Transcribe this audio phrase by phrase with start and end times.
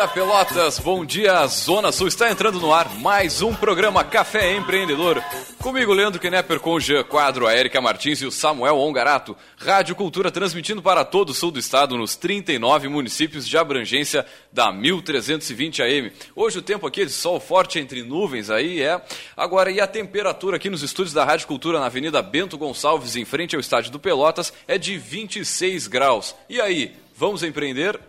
[0.00, 0.78] dia, Pelotas.
[0.78, 2.08] Bom dia, Zona Sul.
[2.08, 5.22] Está entrando no ar mais um programa Café Empreendedor.
[5.58, 9.36] Comigo, Leandro Knepper, com o Jean Quadro, a Erika Martins e o Samuel Ongarato.
[9.58, 14.72] Rádio Cultura transmitindo para todo o sul do estado nos 39 municípios de abrangência da
[14.72, 16.12] 1320 AM.
[16.34, 19.02] Hoje o tempo aqui é de sol forte entre nuvens aí, é.
[19.36, 23.26] Agora, e a temperatura aqui nos estúdios da Rádio Cultura na Avenida Bento Gonçalves, em
[23.26, 26.34] frente ao estádio do Pelotas, é de 26 graus.
[26.48, 28.00] E aí, vamos empreender?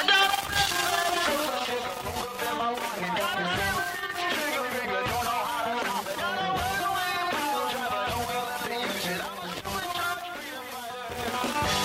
[0.00, 1.07] Adopt!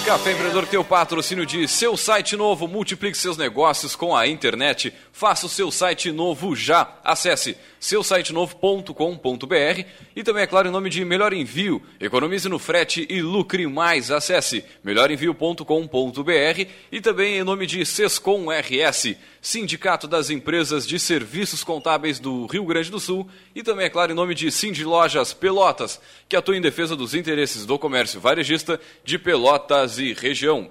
[0.05, 4.93] Café Empreendedor tem o patrocínio de seu site novo, multiplique seus negócios com a internet.
[5.13, 6.99] Faça o seu site novo já.
[7.05, 9.85] Acesse seusitenovo.com.br
[10.15, 11.81] e também, é claro, em nome de Melhor Envio.
[12.01, 14.11] Economize no frete e lucre mais.
[14.11, 22.19] Acesse melhorenvio.com.br e também em nome de Sescom RS, Sindicato das Empresas de Serviços Contábeis
[22.19, 25.99] do Rio Grande do Sul e também, é claro, em nome de Cindy Lojas Pelotas,
[26.33, 30.67] que atua em defesa dos interesses do comércio varejista de Pelotas e região.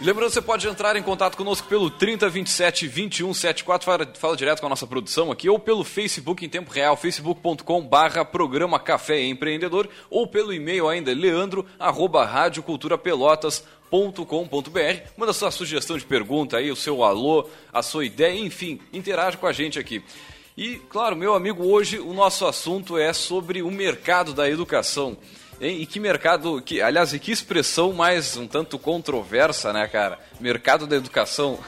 [0.00, 4.70] Lembrando, você pode entrar em contato conosco pelo 3027 2174, fala, fala direto com a
[4.70, 10.26] nossa produção aqui, ou pelo Facebook em tempo real, facebook.com barra programa Café Empreendedor, ou
[10.26, 12.28] pelo e-mail ainda, leandro, arroba.
[15.16, 19.46] Manda sua sugestão de pergunta aí, o seu alô, a sua ideia, enfim, interage com
[19.46, 20.02] a gente aqui.
[20.56, 25.14] E, claro, meu amigo, hoje o nosso assunto é sobre o mercado da educação.
[25.60, 25.82] Hein?
[25.82, 30.18] E que mercado, que, aliás, e que expressão mais um tanto controversa, né, cara?
[30.40, 31.58] Mercado da educação.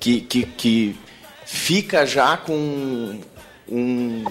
[0.00, 0.98] Que, que, que
[1.46, 3.20] fica já com
[3.68, 4.24] um.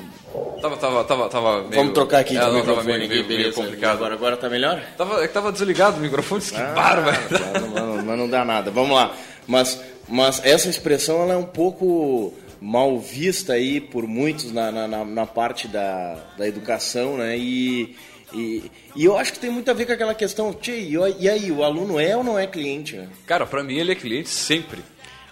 [0.61, 1.75] Tava, tava, tava, tava meio...
[1.75, 3.95] Vamos trocar aqui é, de não, microfone tava meio, meio, meio complicado.
[3.95, 4.81] Agora, agora tá melhor?
[4.97, 7.17] Tava, é que tava desligado o microfone, que Ah, bárbaro.
[7.29, 8.71] Mas não, mas não dá nada.
[8.71, 9.15] Vamos lá.
[9.47, 15.03] Mas, mas essa expressão ela é um pouco mal vista aí por muitos na, na,
[15.03, 17.35] na- parte da, da educação, né?
[17.37, 17.95] E,
[18.33, 21.51] e, e eu acho que tem muito a ver com aquela questão, e, e aí,
[21.51, 22.95] o aluno é ou não é cliente?
[22.95, 23.09] Né?
[23.25, 24.81] Cara, pra mim ele é cliente sempre.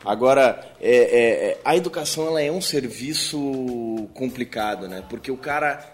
[0.04, 1.02] Agora, é, é,
[1.52, 5.04] é, a educação ela é um serviço complicado, né?
[5.10, 5.86] Porque o cara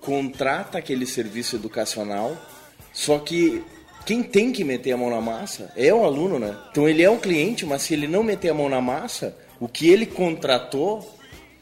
[0.00, 2.36] contrata aquele serviço educacional,
[2.92, 3.62] só que
[4.04, 6.56] quem tem que meter a mão na massa é o aluno, né?
[6.70, 9.68] Então ele é um cliente, mas se ele não meter a mão na massa, o
[9.68, 11.18] que ele contratou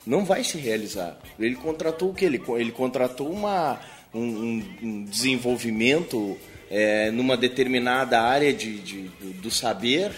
[0.06, 1.18] não vai se realizar.
[1.38, 2.24] Ele contratou o que?
[2.24, 3.78] Ele, ele contratou uma,
[4.14, 6.36] um, um- um desenvolvimento
[6.70, 10.12] é, numa determinada área de, de- do, do saber,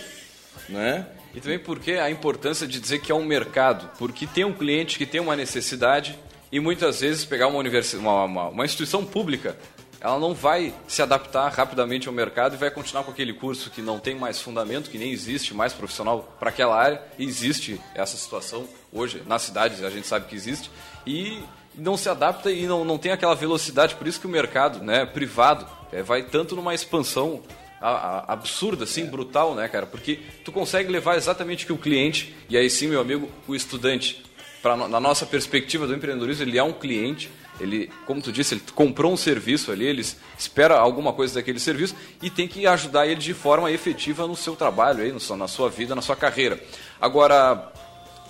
[0.69, 1.06] né?
[1.34, 4.98] E também porque a importância de dizer que é um mercado, porque tem um cliente
[4.98, 6.15] que tem uma necessidade
[6.53, 9.56] e muitas vezes pegar uma, universi- uma, uma, uma instituição pública,
[10.02, 13.80] ela não vai se adaptar rapidamente ao mercado e vai continuar com aquele curso que
[13.80, 17.00] não tem mais fundamento, que nem existe mais profissional para aquela área.
[17.18, 20.70] E existe essa situação hoje nas cidades, a gente sabe que existe,
[21.06, 21.38] e
[21.74, 25.06] não se adapta e não, não tem aquela velocidade, por isso que o mercado né,
[25.06, 27.41] privado eh, vai tanto numa expansão
[27.80, 27.88] a-
[28.28, 29.86] a- absurda, assim, brutal, né, cara?
[29.86, 33.54] Porque tu consegue levar exatamente o que o cliente, e aí sim, meu amigo, o
[33.54, 34.22] estudante,
[34.60, 37.30] pra, na nossa perspectiva do empreendedorismo, ele é um cliente,
[37.60, 40.04] ele, como tu disse, ele comprou um serviço ali, ele
[40.38, 44.56] espera alguma coisa daquele serviço e tem que ajudar ele de forma efetiva no seu
[44.56, 46.62] trabalho, aí, no na sua vida, na sua carreira.
[47.00, 47.72] Agora,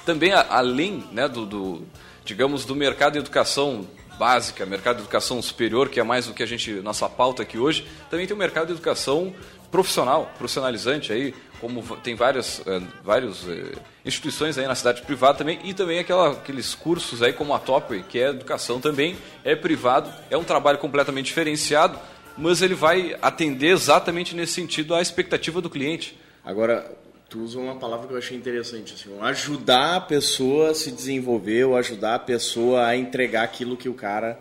[0.05, 1.82] também além né, do, do,
[2.25, 3.87] digamos, do mercado de educação
[4.19, 7.59] básica, mercado de educação superior, que é mais o que a gente, nossa pauta aqui
[7.59, 9.34] hoje, também tem o mercado de educação
[9.71, 15.61] profissional, profissionalizante aí, como tem várias, eh, várias eh, instituições aí na cidade privada também,
[15.62, 20.12] e também aquela, aqueles cursos aí como a Topway, que é educação também, é privado,
[20.28, 21.97] é um trabalho completamente diferenciado,
[22.37, 26.19] mas ele vai atender exatamente nesse sentido à expectativa do cliente.
[26.45, 26.91] Agora,
[27.28, 31.65] tu usa uma palavra que eu achei interessante, assim, ajudar a pessoa a se desenvolver,
[31.65, 34.37] ou ajudar a pessoa a entregar aquilo que o cara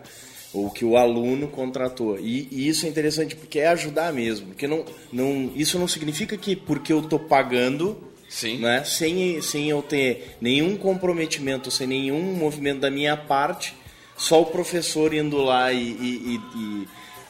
[0.52, 2.18] ou que o aluno contratou.
[2.18, 6.36] E, e isso é interessante porque é ajudar mesmo, porque não, não, isso não significa
[6.36, 7.96] que porque eu estou pagando,
[8.28, 8.58] Sim.
[8.58, 13.74] né, sem, sem eu ter nenhum comprometimento, sem nenhum movimento da minha parte,
[14.16, 16.88] só o professor indo lá e, e- e-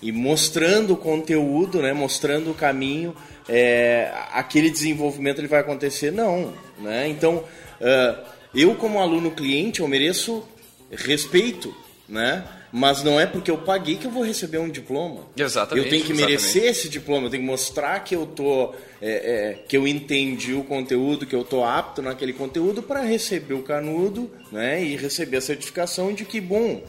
[0.09, 3.15] e- mostrando o conteúdo, né, mostrando o caminho,
[3.49, 6.11] é, aquele desenvolvimento ele vai acontecer?
[6.11, 6.53] Não.
[6.79, 7.09] Né?
[7.09, 7.45] Então,
[7.81, 10.45] ah, eu como aluno cliente, eu mereço
[10.91, 11.75] respeito,
[12.09, 12.45] né?
[12.73, 15.27] Mas não é porque eu paguei que eu vou receber um diploma.
[15.37, 16.43] Exatamente, Eu tenho que exatamente.
[16.43, 20.55] merecer esse diploma, eu tenho que mostrar que eu tô, é, é, que eu entendi
[20.55, 25.37] o conteúdo, que eu tô apto naquele conteúdo para receber o canudo, né, e receber
[25.37, 26.83] a certificação de que bom,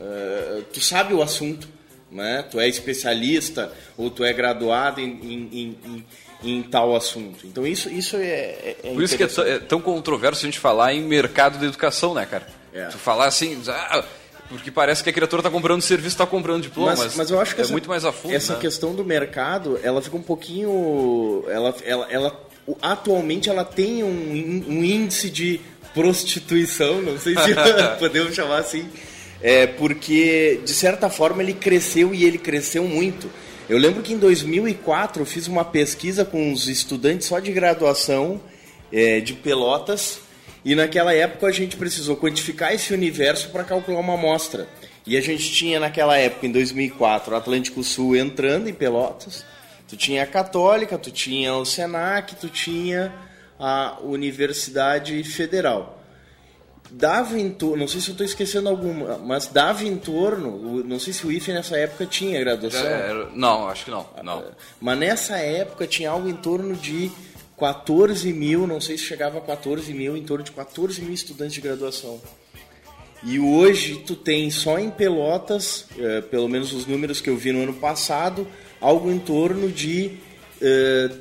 [0.00, 1.68] é, tu sabe o assunto,
[2.10, 2.44] né?
[2.50, 6.04] Tu é especialista ou tu é graduado em, em, em,
[6.42, 7.46] em tal assunto.
[7.46, 10.58] Então isso, isso é, é, é Por isso que é, é, tão controverso a gente
[10.58, 12.46] falar em mercado da educação, né, cara?
[12.72, 12.86] É.
[12.86, 14.04] Tu falar assim, ah,
[14.48, 17.54] porque parece que a criatura está comprando serviço, está comprando diploma, mas, mas, eu acho
[17.54, 18.34] que é essa, muito mais a fundo.
[18.34, 18.60] Essa né?
[18.60, 22.48] questão do mercado, ela fica um pouquinho, ela, ela, ela
[22.80, 25.60] atualmente ela tem um, um índice de
[25.92, 27.54] prostituição, não sei se
[27.98, 28.88] podemos chamar assim,
[29.42, 33.30] é, porque de certa forma ele cresceu e ele cresceu muito.
[33.68, 38.40] Eu lembro que em 2004 eu fiz uma pesquisa com os estudantes só de graduação
[38.90, 40.20] é, de Pelotas
[40.64, 44.68] e naquela época a gente precisou quantificar esse universo para calcular uma amostra.
[45.06, 49.44] E a gente tinha naquela época, em 2004, o Atlântico Sul entrando em Pelotas,
[49.88, 53.12] tu tinha a Católica, tu tinha o Senac, tu tinha
[53.58, 55.98] a Universidade Federal
[56.90, 60.98] dava em torno, não sei se eu estou esquecendo alguma, mas dava em torno, não
[60.98, 62.86] sei se o IFE nessa época tinha graduação.
[62.86, 64.44] É, não, acho que não, não.
[64.80, 67.10] Mas nessa época tinha algo em torno de
[67.58, 71.54] 14 mil, não sei se chegava a 14 mil, em torno de 14 mil estudantes
[71.54, 72.20] de graduação.
[73.22, 77.50] E hoje tu tem só em Pelotas, é, pelo menos os números que eu vi
[77.50, 78.46] no ano passado,
[78.80, 80.18] algo em torno de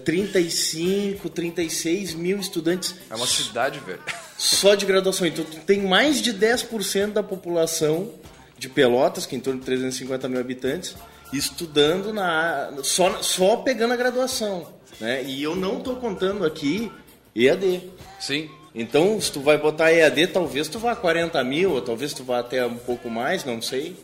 [0.03, 2.95] 35, 36 mil estudantes.
[3.09, 4.01] É uma cidade, velho.
[4.37, 5.27] Só de graduação.
[5.27, 8.11] Então, tem mais de 10% da população
[8.57, 10.95] de Pelotas, que é em torno de 350 mil habitantes,
[11.31, 14.76] estudando na só, só pegando a graduação.
[14.99, 15.23] Né?
[15.23, 16.91] E eu não estou contando aqui
[17.35, 17.81] EAD.
[18.19, 18.49] Sim.
[18.73, 22.23] Então, se tu vai botar EAD, talvez tu vá a 40 mil, ou talvez tu
[22.23, 23.95] vá até um pouco mais, não sei.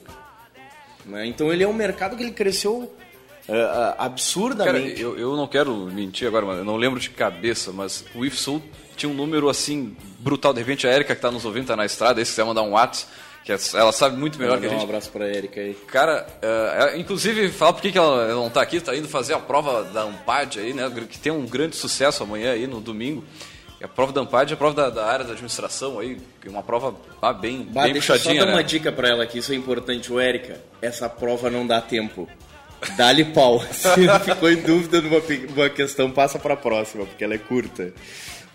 [1.06, 1.26] Né?
[1.28, 2.92] Então, ele é um mercado que ele cresceu
[3.48, 4.96] uh, absurdamente.
[4.96, 8.26] Cara, eu, eu não quero mentir agora, mano, eu não lembro de cabeça, mas o
[8.26, 8.62] IFSUL
[8.96, 10.54] tinha um número assim brutal.
[10.54, 12.62] De repente a Erika que está nos ouvindo, está na estrada, aí se quiser mandar
[12.62, 13.12] um WhatsApp,
[13.44, 14.80] que é, ela sabe muito melhor que a gente.
[14.80, 15.74] Um abraço para a Erika aí.
[15.88, 19.84] Cara, uh, inclusive, fala por que, ela, não está aqui, está indo fazer a prova
[19.84, 20.90] da Ampad aí, né?
[21.10, 23.24] Que tem um grande sucesso amanhã aí no domingo.
[23.84, 26.64] A prova da Ampad é a prova da, da, área da administração aí, é uma
[26.64, 28.40] prova ah, bem, bah, bem deixa puxadinha.
[28.40, 28.58] Só dar né?
[28.58, 30.62] uma dica para ela aqui, isso é importante, o Érica.
[30.82, 32.30] Essa prova não dá tempo.
[32.98, 33.62] Dá-lhe pau.
[33.72, 37.94] Se ficou em dúvida numa, numa questão, passa para a próxima, porque ela é curta.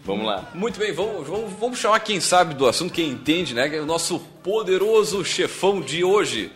[0.04, 0.50] Vamos lá.
[0.54, 3.68] Muito bem, vamos, vamos, vamos chamar quem sabe do assunto, quem entende, né?
[3.80, 6.50] O nosso poderoso chefão de hoje.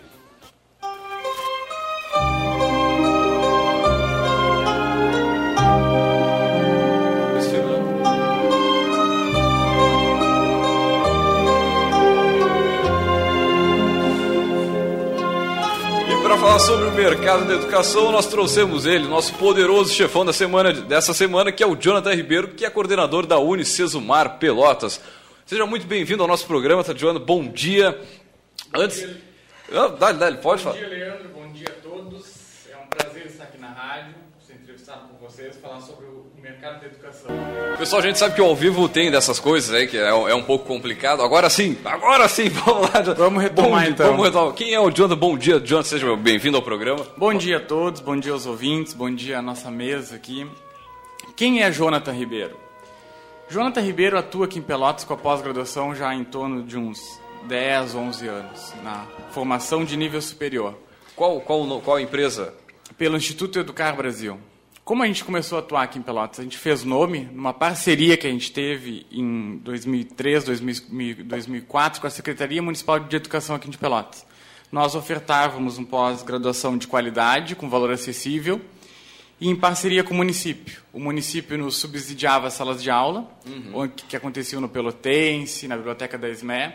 [16.52, 21.14] Falar sobre o mercado da educação, nós trouxemos ele, nosso poderoso chefão da semana, dessa
[21.14, 25.00] semana, que é o Jonathan Ribeiro, que é coordenador da Unicesumar Pelotas.
[25.46, 27.24] Seja muito bem-vindo ao nosso programa, tá, Jonathan?
[27.24, 27.98] Bom dia.
[28.74, 29.00] Antes.
[29.00, 29.22] Bom dia.
[29.72, 30.74] Ah, dá, dá, pode bom falar.
[30.74, 31.28] Bom dia, Leandro.
[31.30, 32.26] Bom dia a todos.
[32.70, 34.14] É um prazer estar aqui na rádio,
[34.82, 37.30] entrevistado por vocês, falar sobre o mercado da educação.
[37.78, 40.34] Pessoal, a gente sabe que o ao vivo tem dessas coisas aí, que é, é
[40.34, 41.22] um pouco complicado.
[41.22, 43.00] Agora sim, agora sim, vamos lá.
[43.16, 44.06] Vamos retomar bom, então.
[44.08, 44.54] Vamos retomar.
[44.54, 45.18] Quem é o Jonathan?
[45.18, 47.06] Bom dia, Jonathan, seja bem-vindo ao programa.
[47.16, 50.50] Bom dia a todos, bom dia aos ouvintes, bom dia à nossa mesa aqui.
[51.36, 52.56] Quem é Jonathan Ribeiro?
[53.48, 57.94] Jonathan Ribeiro atua aqui em Pelotas com a pós-graduação já em torno de uns 10,
[57.94, 60.74] 11 anos, na formação de nível superior.
[61.14, 62.54] Qual, qual, qual empresa?
[62.96, 64.38] Pelo Instituto Educar Brasil.
[64.84, 66.40] Como a gente começou a atuar aqui em Pelotas?
[66.40, 70.44] A gente fez nome numa parceria que a gente teve em 2003,
[71.24, 74.26] 2004 com a Secretaria Municipal de Educação aqui de Pelotas.
[74.72, 78.60] Nós ofertávamos um pós-graduação de qualidade, com valor acessível,
[79.40, 80.82] e em parceria com o município.
[80.92, 83.88] O município nos subsidiava as salas de aula, uhum.
[83.88, 86.72] que aconteciam no Pelotense, na biblioteca da SME,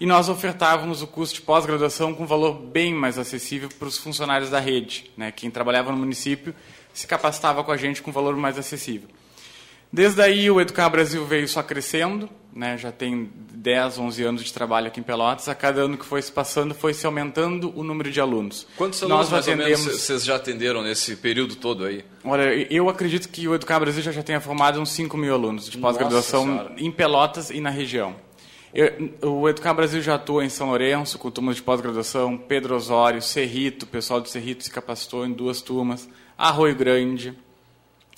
[0.00, 4.50] e nós ofertávamos o curso de pós-graduação com valor bem mais acessível para os funcionários
[4.50, 5.30] da rede, né?
[5.30, 6.52] quem trabalhava no município
[6.98, 9.08] se capacitava com a gente com valor mais acessível.
[9.92, 12.76] Desde aí o Educar Brasil veio só crescendo, né?
[12.76, 16.20] já tem 10, 11 anos de trabalho aqui em Pelotas, a cada ano que foi
[16.20, 18.66] se passando foi se aumentando o número de alunos.
[18.76, 19.84] Quantos alunos Nós atendemos...
[19.84, 22.04] vocês já atenderam nesse período todo aí?
[22.24, 25.68] Olha, eu acredito que o Educar Brasil já, já tenha formado uns 5 mil alunos
[25.70, 28.16] de pós-graduação em Pelotas e na região.
[28.74, 33.22] Eu, o Educar Brasil já atua em São Lourenço, com turmas de pós-graduação, Pedro Osório,
[33.22, 36.08] Cerrito, o pessoal do Cerrito se capacitou em duas turmas.
[36.36, 37.34] Arroio Grande,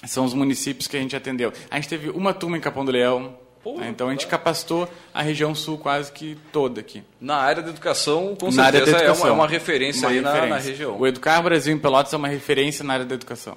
[0.06, 1.52] são os municípios que a gente atendeu.
[1.70, 3.88] A gente teve uma turma em Capão do Leão, né?
[3.88, 7.02] então a gente capacitou a região sul quase que toda aqui.
[7.20, 10.16] Na área da educação, com na certeza educação, é, uma, é uma referência uma aí
[10.16, 10.40] referência.
[10.40, 10.98] Na, na, região.
[10.98, 13.56] O Educar Brasil em Pelotas é uma referência na área da educação.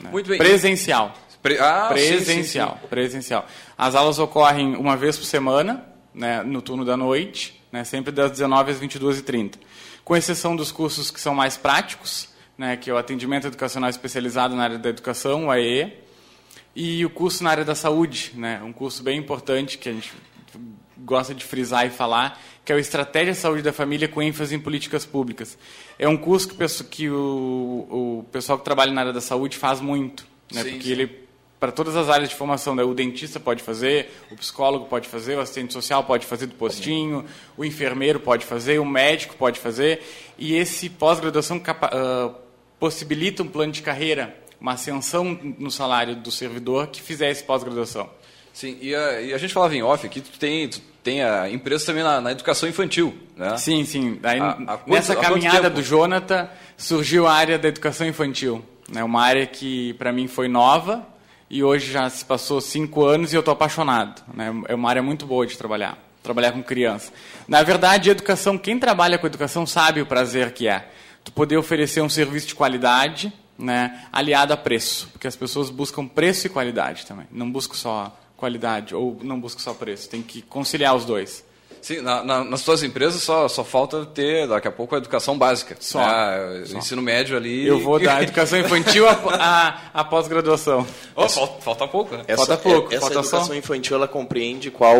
[0.00, 0.10] Né?
[0.10, 0.38] Muito bem.
[0.38, 1.14] Presencial.
[1.42, 1.58] Pre...
[1.58, 3.46] Ah, presencial, sim, sim, presencial.
[3.76, 5.84] As aulas ocorrem uma vez por semana,
[6.14, 9.54] né, no turno da noite, né, sempre das 19 às 22h30.
[10.04, 14.54] com exceção dos cursos que são mais práticos, né, que é o atendimento educacional especializado
[14.54, 15.92] na área da educação, o AE,
[16.74, 20.12] e o curso na área da saúde, né, um curso bem importante que a gente
[20.98, 24.54] gosta de frisar e falar, que é o Estratégia de Saúde da Família com ênfase
[24.54, 25.58] em políticas públicas.
[25.98, 29.80] É um curso que, que o, o pessoal que trabalha na área da saúde faz
[29.80, 30.92] muito, né, sim, porque sim.
[30.92, 31.21] ele
[31.62, 32.74] para todas as áreas de formação.
[32.74, 32.82] Né?
[32.82, 37.24] O dentista pode fazer, o psicólogo pode fazer, o assistente social pode fazer do postinho,
[37.56, 40.02] o enfermeiro pode fazer, o médico pode fazer.
[40.36, 42.34] E esse pós-graduação uh,
[42.80, 48.10] possibilita um plano de carreira, uma ascensão no salário do servidor que fizer esse pós-graduação.
[48.52, 51.48] Sim, e a, e a, gente falava em off aqui, tu tem, tu tem a
[51.48, 53.56] empresa também na, na educação infantil, né?
[53.56, 54.18] Sim, sim.
[54.24, 58.64] Aí, a, a nessa caminhada do Jonathan surgiu a área da educação infantil.
[58.90, 59.02] Né?
[59.04, 61.06] Uma área que para mim foi nova,
[61.52, 64.22] e hoje já se passou cinco anos e eu estou apaixonado.
[64.32, 64.50] Né?
[64.68, 67.12] É uma área muito boa de trabalhar, trabalhar com criança.
[67.46, 70.88] Na verdade, educação, quem trabalha com educação sabe o prazer que é.
[71.22, 76.08] Tu poder oferecer um serviço de qualidade, né, aliado a preço, porque as pessoas buscam
[76.08, 77.26] preço e qualidade também.
[77.30, 80.08] Não buscam só qualidade ou não buscam só preço.
[80.08, 81.44] Tem que conciliar os dois.
[81.82, 85.36] Sim, na, na, nas suas empresas só, só falta ter, daqui a pouco, a educação
[85.36, 85.76] básica.
[85.80, 85.98] Só.
[85.98, 86.62] Né?
[86.64, 86.78] Só.
[86.78, 87.66] Ensino médio ali.
[87.66, 90.86] Eu vou dar educação infantil a, a, a pós-graduação.
[91.16, 92.22] Oh, falta, falta, pouco, né?
[92.28, 92.86] Essa, falta pouco.
[92.94, 93.54] Essa falta educação só...
[93.54, 94.96] infantil, ela compreende qual,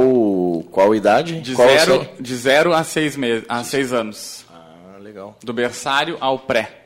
[0.73, 1.41] qual idade?
[1.41, 4.45] De, qual zero, de zero a seis, meses, a seis anos.
[4.53, 5.39] Ah, legal.
[5.41, 6.81] Do berçário ao pré.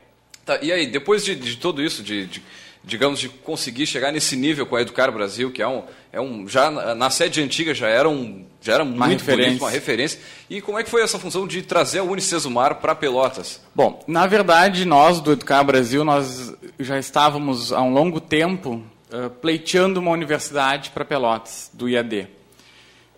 [0.45, 2.43] Tá, e aí, depois de, de tudo isso, de, de
[2.87, 6.47] digamos, de conseguir chegar nesse nível com a Educar Brasil, que é um, é um
[6.47, 9.45] já na sede antiga já era um já era uma muito referência.
[9.45, 10.19] bonito, uma referência.
[10.49, 13.61] E como é que foi essa função de trazer a Unicesumar para Pelotas?
[13.75, 19.29] Bom, na verdade, nós do Educar Brasil, nós já estávamos há um longo tempo uh,
[19.41, 22.27] pleiteando uma universidade para Pelotas, do IAD.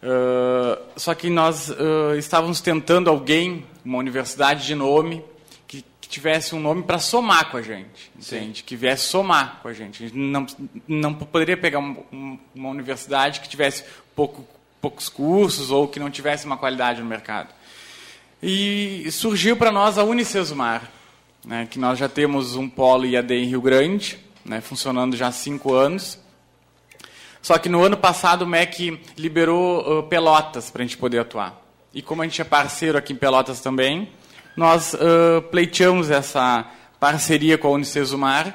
[0.02, 5.24] Uh, só que nós uh, estávamos tentando alguém, uma universidade de nome,
[6.10, 8.60] tivesse um nome para somar com a gente, entende?
[8.60, 8.64] Sim.
[8.66, 10.04] Que viesse somar com a gente.
[10.04, 10.46] A gente não,
[10.88, 13.84] não poderia pegar um, uma universidade que tivesse
[14.16, 14.46] pouco,
[14.82, 17.54] poucos cursos ou que não tivesse uma qualidade no mercado.
[18.42, 20.90] E surgiu para nós a Unicesumar,
[21.46, 25.32] né, que nós já temos um polo IAD em Rio Grande, né, funcionando já há
[25.32, 26.18] cinco anos.
[27.40, 31.62] Só que no ano passado o MEC liberou uh, Pelotas para a gente poder atuar.
[31.94, 34.10] E como a gente é parceiro aqui em Pelotas também,
[34.60, 36.66] nós uh, pleiteamos essa
[37.00, 38.54] parceria com a Unicesumar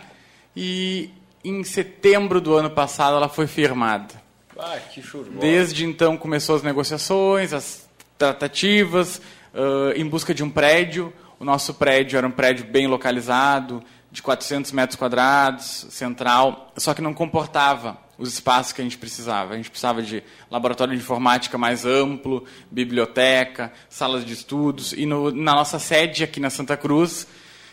[0.55, 1.11] e
[1.43, 4.23] em setembro do ano passado ela foi firmada.
[4.59, 5.03] Ah, que.
[5.41, 9.17] Desde então começou as negociações, as tratativas,
[9.55, 11.11] uh, em busca de um prédio.
[11.41, 13.83] O nosso prédio era um prédio bem localizado,
[14.13, 19.54] de 400 metros quadrados, central, só que não comportava os espaços que a gente precisava.
[19.54, 24.92] A gente precisava de laboratório de informática mais amplo, biblioteca, salas de estudos.
[24.92, 27.26] E no, na nossa sede aqui na Santa Cruz,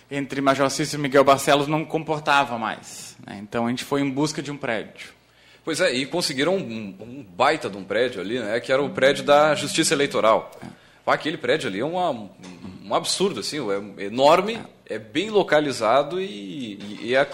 [0.10, 3.16] entre Major Cícero e Miguel Barcelos, não comportava mais.
[3.26, 3.40] Né?
[3.42, 5.10] Então a gente foi em busca de um prédio.
[5.64, 8.90] Pois é, e conseguiram um, um baita de um prédio ali, né, que era o
[8.90, 10.52] prédio da Justiça Eleitoral.
[10.64, 10.68] É.
[11.06, 12.10] Aquele prédio ali é uma,
[12.92, 13.58] um absurdo, assim,
[13.98, 17.26] é enorme, é bem localizado e, e, e é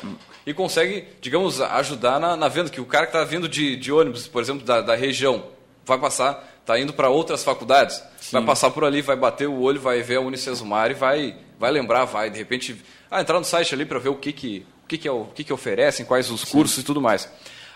[0.46, 2.70] e consegue, digamos, ajudar na, na venda.
[2.70, 5.44] Que o cara que está vindo de, de ônibus, por exemplo, da, da região,
[5.84, 8.34] vai passar, está indo para outras faculdades, Sim.
[8.34, 11.72] vai passar por ali, vai bater o olho, vai ver a Unicesumar e vai, vai
[11.72, 14.88] lembrar, vai, de repente, ah, entrar no site ali para ver o que, que, o
[14.88, 16.82] que, que, é, o que, que oferecem, quais os cursos Sim.
[16.82, 17.28] e tudo mais.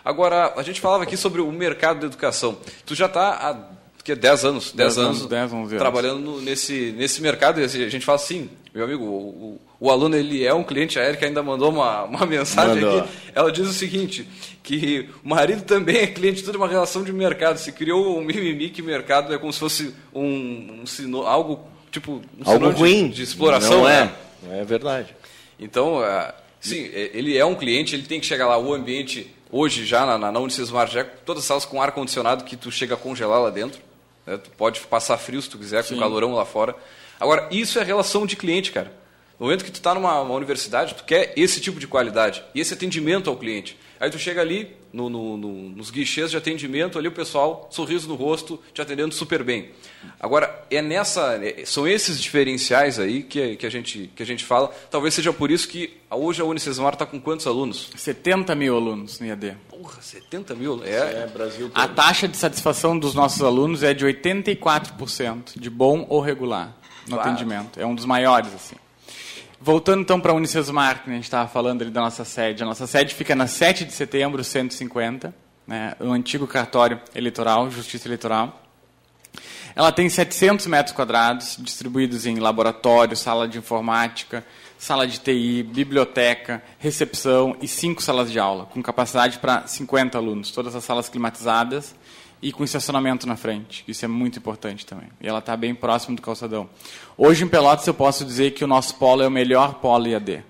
[0.05, 2.57] Agora, a gente falava aqui sobre o mercado da educação.
[2.85, 3.53] Tu já está há
[4.01, 7.60] que 10 anos, 10 anos, 10, 11 trabalhando nesse, nesse mercado.
[7.60, 10.98] E a gente fala assim, meu amigo, o, o, o, aluno ele é um cliente,
[10.98, 13.01] a Erika ainda mandou uma, uma mensagem Mandou.
[13.01, 14.27] aqui, ela diz o seguinte,
[14.63, 18.24] que o marido também é cliente, tudo é uma relação de mercado, se criou um
[18.24, 21.60] mimimi que mercado é como se fosse um, um sino, algo
[21.91, 24.05] tipo um algo ruim de, de, exploração, não é,
[24.43, 24.62] né?
[24.62, 25.15] é verdade.
[25.60, 29.31] Então, é, sim, é, ele é um cliente, ele tem que chegar lá, o ambiente
[29.51, 32.72] hoje já na, na, na Unicesumar, já todas as salas com ar condicionado que tu
[32.72, 33.81] chega a congelar lá dentro,
[34.25, 34.38] né?
[34.38, 36.75] Tu pode passar frio se tu quiser, com o calorão lá fora.
[37.20, 38.92] Agora, isso é relação de cliente, cara.
[39.40, 42.74] No momento que tu está numa universidade, tu quer esse tipo de qualidade e esse
[42.74, 43.78] atendimento ao cliente.
[44.00, 48.07] Aí tu chega ali no, no, no, nos guichês de atendimento, ali o pessoal, sorriso
[48.07, 49.71] no rosto, te atendendo super bem.
[50.19, 54.43] Agora, é nessa, é, são esses diferenciais aí que, que, a gente, que a gente
[54.43, 54.69] fala.
[54.89, 57.89] Talvez seja por isso que hoje a Unicesumar está com quantos alunos?
[57.95, 59.57] 70 mil alunos no IAD.
[59.69, 60.83] Porra, 70 mil?
[60.83, 61.81] É, é Brasil todo.
[61.81, 66.75] A taxa de satisfação dos nossos alunos é de 84%, de bom ou regular
[67.07, 67.29] no claro.
[67.29, 67.79] atendimento.
[67.79, 68.75] É um dos maiores, assim.
[69.63, 72.63] Voltando então para a Unicesumar, que a gente estava falando ali da nossa sede.
[72.63, 75.32] A nossa sede fica na 7 de setembro, 150,
[75.68, 78.60] né, o antigo cartório eleitoral, Justiça Eleitoral.
[79.75, 84.44] Ela tem 700 metros quadrados, distribuídos em laboratório, sala de informática,
[84.80, 90.50] sala de TI, biblioteca, recepção e cinco salas de aula, com capacidade para 50 alunos,
[90.50, 91.94] todas as salas climatizadas
[92.41, 93.83] e com estacionamento na frente.
[93.88, 95.07] Isso é muito importante também.
[95.21, 96.67] E ela está bem próximo do calçadão.
[97.17, 100.43] Hoje em Pelotas eu posso dizer que o nosso polo é o melhor polo IAD.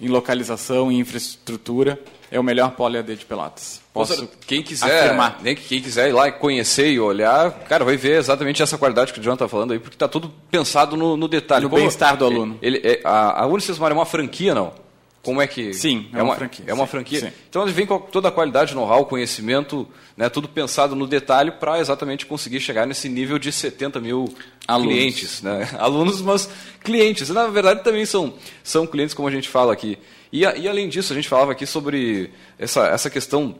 [0.00, 1.98] Em localização e infraestrutura,
[2.30, 3.80] é o melhor polo IAD de Pelotas.
[3.92, 5.38] Posso quem quiser, afirmar.
[5.42, 8.76] Nem que quem quiser ir lá e conhecer e olhar, cara, vai ver exatamente essa
[8.76, 11.64] qualidade que o John está falando aí, porque está tudo pensado no, no detalhe.
[11.64, 12.58] No bem-estar do aluno.
[12.60, 14.81] Ele, é, a, a Unicesmar é uma franquia, não?
[15.22, 15.72] Como é que.
[15.72, 16.64] Sim, é, uma, franquia.
[16.66, 17.20] É uma franquia.
[17.20, 17.32] sim.
[17.48, 19.86] Então ele vem com toda a qualidade, know-how, conhecimento,
[20.16, 24.24] né, tudo pensado no detalhe para exatamente conseguir chegar nesse nível de 70 mil
[24.66, 24.92] Alunos.
[24.92, 25.42] clientes.
[25.42, 25.68] Né?
[25.78, 26.48] Alunos, mas
[26.82, 27.28] clientes.
[27.28, 29.96] Na verdade também são, são clientes, como a gente fala aqui.
[30.32, 33.54] E, e além disso, a gente falava aqui sobre essa, essa questão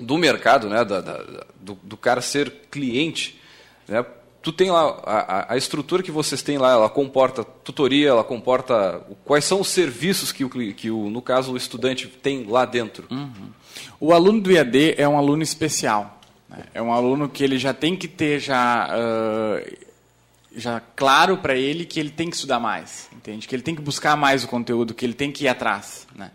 [0.00, 3.38] do mercado, né, da, da- do, do cara ser cliente.
[3.86, 4.04] Né?
[4.40, 9.04] Tu tem lá a, a- estrutura que vocês têm lá, ela comporta tutoria, ela comporta
[9.24, 13.06] quais são os serviços que o, que o no caso o estudante tem lá dentro.
[14.00, 16.20] O aluno do IAD é um aluno especial.
[16.48, 16.64] né?
[16.72, 19.60] É um aluno que ele já tem que ter já, ah,
[20.56, 23.46] já claro para ele que ele tem que estudar mais, entende?
[23.48, 26.06] Que ele tem que buscar mais o conteúdo, que ele tem que ir atrás.
[26.14, 26.30] né?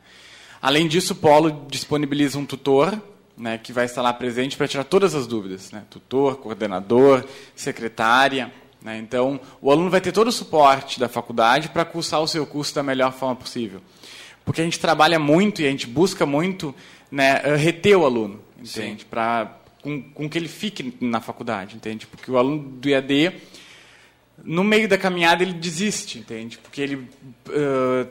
[0.62, 3.02] Além disso, o Polo disponibiliza um tutor
[3.38, 5.72] né, que vai estar lá presente para tirar todas as dúvidas.
[5.72, 5.84] Né?
[5.90, 7.25] Tutor, coordenador,
[7.56, 8.52] secretária.
[8.82, 8.98] né?
[8.98, 12.74] Então, o aluno vai ter todo o suporte da faculdade para cursar o seu curso
[12.75, 13.82] da melhor forma possível.
[14.46, 16.75] Porque a gente trabalha muito e a gente busca muito
[17.10, 19.06] né, eh, reter o aluno, entende?
[19.06, 22.06] Para com, com que ele fique na faculdade, entende?
[22.08, 23.34] Porque o aluno do IAD,
[24.44, 26.58] no meio da caminhada, ele desiste, entende?
[26.58, 27.08] Porque ele
[27.50, 28.08] eh,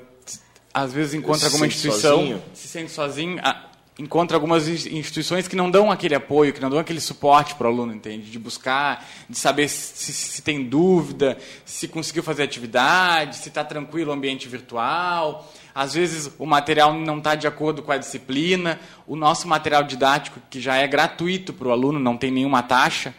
[0.73, 2.43] às vezes encontra Se alguma instituição, sozinho.
[2.55, 3.69] se sente sozinho, ah,
[3.99, 7.69] encontra algumas ins- instituições que não dão aquele apoio, que não dão aquele suporte para
[7.69, 8.31] o aluno, entende?
[8.31, 14.11] De buscar, de saber se, se tem dúvida, se conseguiu fazer atividade, se está tranquilo
[14.11, 15.53] o ambiente virtual.
[15.75, 18.81] Às vezes o material não está de acordo com a disciplina.
[19.07, 23.15] O nosso material didático, que já é gratuito para o aluno, não tem nenhuma taxa,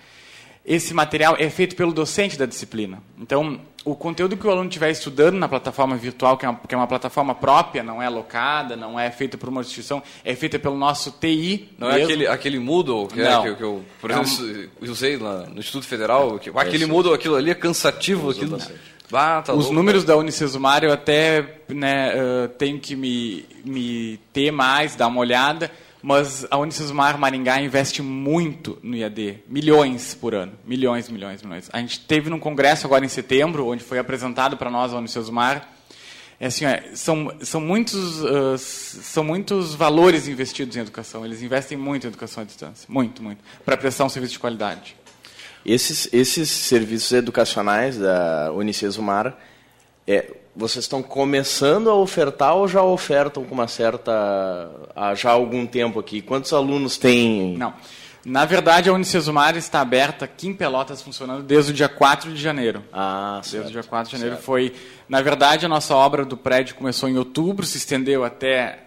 [0.66, 3.04] esse material é feito pelo docente da disciplina.
[3.20, 6.74] Então, o conteúdo que o aluno estiver estudando na plataforma virtual, que é, uma, que
[6.74, 10.58] é uma plataforma própria, não é alocada, não é feita por uma instituição, é feita
[10.58, 11.70] pelo nosso TI.
[11.78, 12.06] Não é mesmo.
[12.06, 15.60] aquele, aquele Moodle que, é- que, que eu, por É um- exemplo, usei lá no
[15.60, 16.40] Instituto Federal.
[16.40, 18.30] Que, aquele Moodle, aquilo ali é cansativo.
[18.30, 18.58] Aquilo,
[19.12, 24.20] ah, tá Os louco, números da Unicesumar eu até né, eh, tenho que me, me
[24.32, 25.70] ter mais, dar uma olhada,
[26.04, 31.70] mas a Unicesumar Maringá investe muito no IAD, milhões por ano, milhões, milhões, milhões.
[31.72, 35.70] A gente teve num congresso agora em setembro, onde foi apresentado para nós a Unicesumar,
[36.38, 41.78] é assim, é, são, são, muitos, ah, são muitos valores investidos em educação, eles investem
[41.78, 44.98] muito em educação à distância, muito, muito, para prestar um serviço de qualidade.
[45.66, 49.38] Esses, esses serviços educacionais da Unicesumar,
[50.06, 54.70] é, vocês estão começando a ofertar ou já ofertam com uma certa.
[54.96, 56.22] há já algum tempo aqui?
[56.22, 57.58] Quantos alunos têm?
[57.58, 57.74] Não.
[58.26, 62.42] Na verdade, a Unicesumar está aberta aqui em Pelotas, funcionando desde o dia 4 de
[62.42, 62.82] janeiro.
[62.94, 63.68] Ah, Desde certo.
[63.68, 64.74] o dia 4 de janeiro foi...
[65.10, 68.80] Na verdade, a nossa obra do prédio começou em outubro, se estendeu até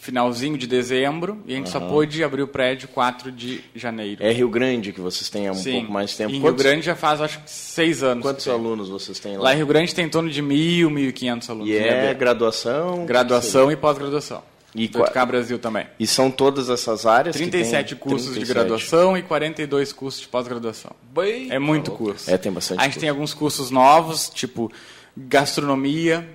[0.00, 4.24] finalzinho de dezembro, e a gente só pôde abrir o prédio 4 de janeiro.
[4.24, 6.30] É Rio Grande que vocês têm há um pouco mais de tempo.
[6.30, 8.22] Em Rio Quantos, Grande já faz, acho que, seis anos.
[8.24, 8.58] quantos que tem.
[8.58, 9.44] alunos vocês têm lá?
[9.44, 11.68] Lá em Rio Grande tem em torno de mil, mil e quinhentos alunos.
[11.68, 13.04] E é graduação?
[13.04, 14.42] Graduação e pós-graduação.
[14.74, 15.86] E ETK Brasil também.
[15.98, 17.36] E são todas essas áreas?
[17.36, 17.98] que 37 tem?
[17.98, 18.54] cursos de 37.
[18.54, 20.92] graduação e 42 cursos de pós-graduação.
[21.14, 22.30] Bem, É muito curso.
[22.30, 23.00] É, tem bastante A gente curso.
[23.00, 24.70] tem alguns cursos novos, tipo
[25.14, 26.26] gastronomia,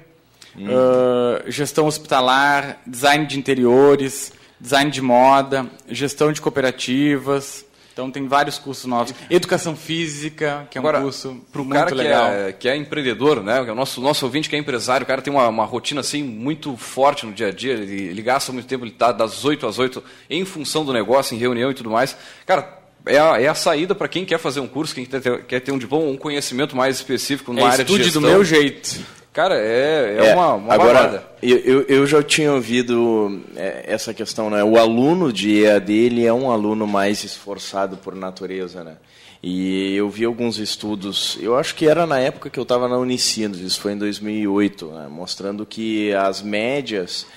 [0.58, 0.68] Hum.
[1.48, 7.66] gestão hospitalar, design de interiores, design de moda, gestão de cooperativas.
[7.94, 9.14] Então tem vários cursos novos.
[9.30, 12.28] Educação física, que é um Agora, curso pro muito cara que legal.
[12.28, 13.62] é, que é empreendedor, né?
[13.62, 16.76] O nosso, nosso ouvinte que é empresário, o cara tem uma, uma rotina assim muito
[16.76, 19.80] forte no dia a dia, ele, ele gasta muito tempo, ele está das 8 às
[19.80, 22.18] 8 em função do negócio, em reunião e tudo mais.
[22.46, 25.44] Cara, é a, é a saída para quem quer fazer um curso, quem quer ter,
[25.46, 28.22] quer ter um diploma, um conhecimento mais específico numa É área de estude gestão.
[28.22, 29.00] do meu jeito.
[29.36, 34.50] Cara, é, é, uma, uma agora, eu, eu, eu já tinha ouvido é, essa questão,
[34.50, 34.64] né?
[34.64, 38.96] O aluno de EAD, ele é um aluno mais esforçado por natureza, né?
[39.44, 42.98] E eu vi alguns estudos, eu acho que era na época que eu estava na
[42.98, 45.08] Unicinos, isso foi em 2008, né?
[45.10, 47.28] mostrando que as médias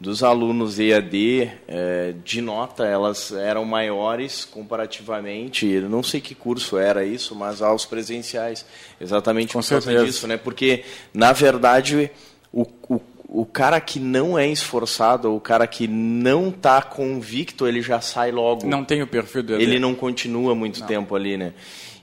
[0.00, 7.04] dos alunos EAD eh, de nota elas eram maiores comparativamente, não sei que curso era
[7.04, 8.64] isso, mas aos presenciais,
[9.00, 10.36] exatamente Com por causa disso, né?
[10.36, 12.10] Porque na verdade
[12.52, 17.82] o, o, o cara que não é esforçado, o cara que não está convicto, ele
[17.82, 19.62] já sai logo Não tem o perfil do EAD.
[19.62, 21.52] ele não continua muito tempo ali, né?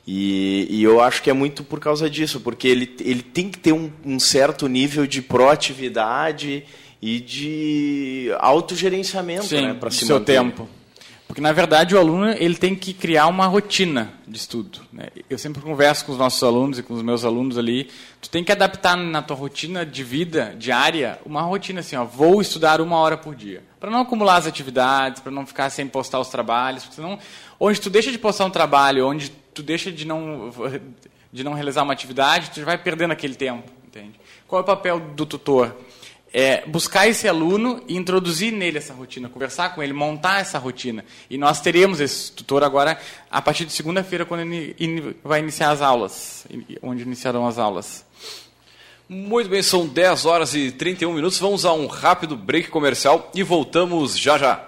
[0.07, 3.57] E, e, eu acho que é muito por causa disso, porque ele, ele tem que
[3.57, 6.63] ter um, um certo nível de proatividade
[7.05, 10.33] e de autogerenciamento né, para se seu manter.
[10.33, 10.67] tempo.
[11.27, 14.79] Porque, na verdade, o aluno ele tem que criar uma rotina de estudo.
[14.91, 15.09] Né?
[15.29, 17.91] Eu sempre converso com os nossos alunos e com os meus alunos ali.
[18.19, 22.41] Tu tem que adaptar na tua rotina de vida diária uma rotina assim, ó, vou
[22.41, 23.61] estudar uma hora por dia.
[23.79, 26.87] Para não acumular as atividades, para não ficar sem postar os trabalhos.
[26.89, 27.19] Senão,
[27.59, 30.51] onde tu deixa de postar um trabalho, onde tu deixa de não,
[31.31, 33.71] de não realizar uma atividade, tu vai perdendo aquele tempo.
[33.85, 34.19] Entende?
[34.47, 35.75] Qual é o papel do tutor?
[36.37, 41.05] É, buscar esse aluno e introduzir nele essa rotina, conversar com ele, montar essa rotina.
[41.29, 42.99] E nós teremos esse tutor agora
[43.31, 46.45] a partir de segunda-feira, quando ele in, vai iniciar as aulas,
[46.81, 48.05] onde iniciarão as aulas.
[49.07, 51.39] Muito bem, são 10 horas e 31 minutos.
[51.39, 54.67] Vamos a um rápido break comercial e voltamos já já.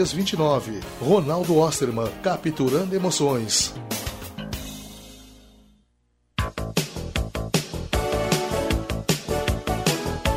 [0.01, 0.79] 3329.
[0.99, 3.73] Ronaldo Osterman, capturando emoções.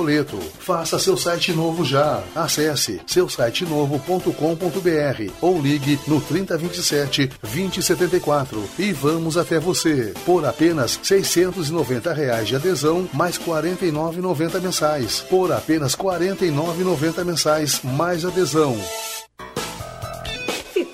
[0.00, 0.38] boleto.
[0.58, 2.22] Faça seu site novo já.
[2.34, 10.14] Acesse seusitenovo.com.br ou ligue no 3027 2074 e vamos até você.
[10.24, 15.20] Por apenas 690 reais de adesão, mais R$ 49,90 mensais.
[15.20, 18.78] Por apenas R$ 49,90 mensais, mais adesão.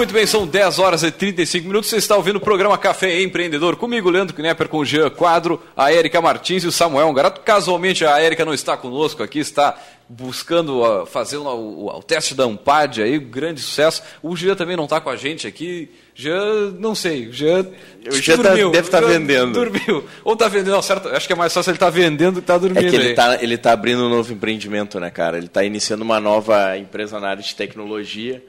[0.00, 1.90] Muito bem, são 10 horas e 35 minutos.
[1.90, 3.76] Você está ouvindo o programa Café Empreendedor.
[3.76, 7.42] Comigo, Leandro Knepper, com o Jean Quadro, a Érica Martins e o Samuel Garato.
[7.42, 12.34] Casualmente, a Érica não está conosco aqui, está buscando uh, fazer o, o, o, teste
[12.34, 14.02] da Ampad aí, grande sucesso.
[14.22, 15.90] O Jean também não está com a gente aqui.
[16.14, 17.66] Jean, não sei, Jean,
[18.10, 19.52] o Jean tá, deve estar tá vendendo.
[19.52, 20.06] Dormiu.
[20.24, 22.40] Ou está vendendo, não, certo, acho que é mais fácil ele estar tá vendendo do
[22.40, 22.86] que estar tá dormindo.
[22.86, 25.36] É que ele está ele tá abrindo um novo empreendimento, né, cara?
[25.36, 28.42] Ele está iniciando uma nova empresa na área de tecnologia.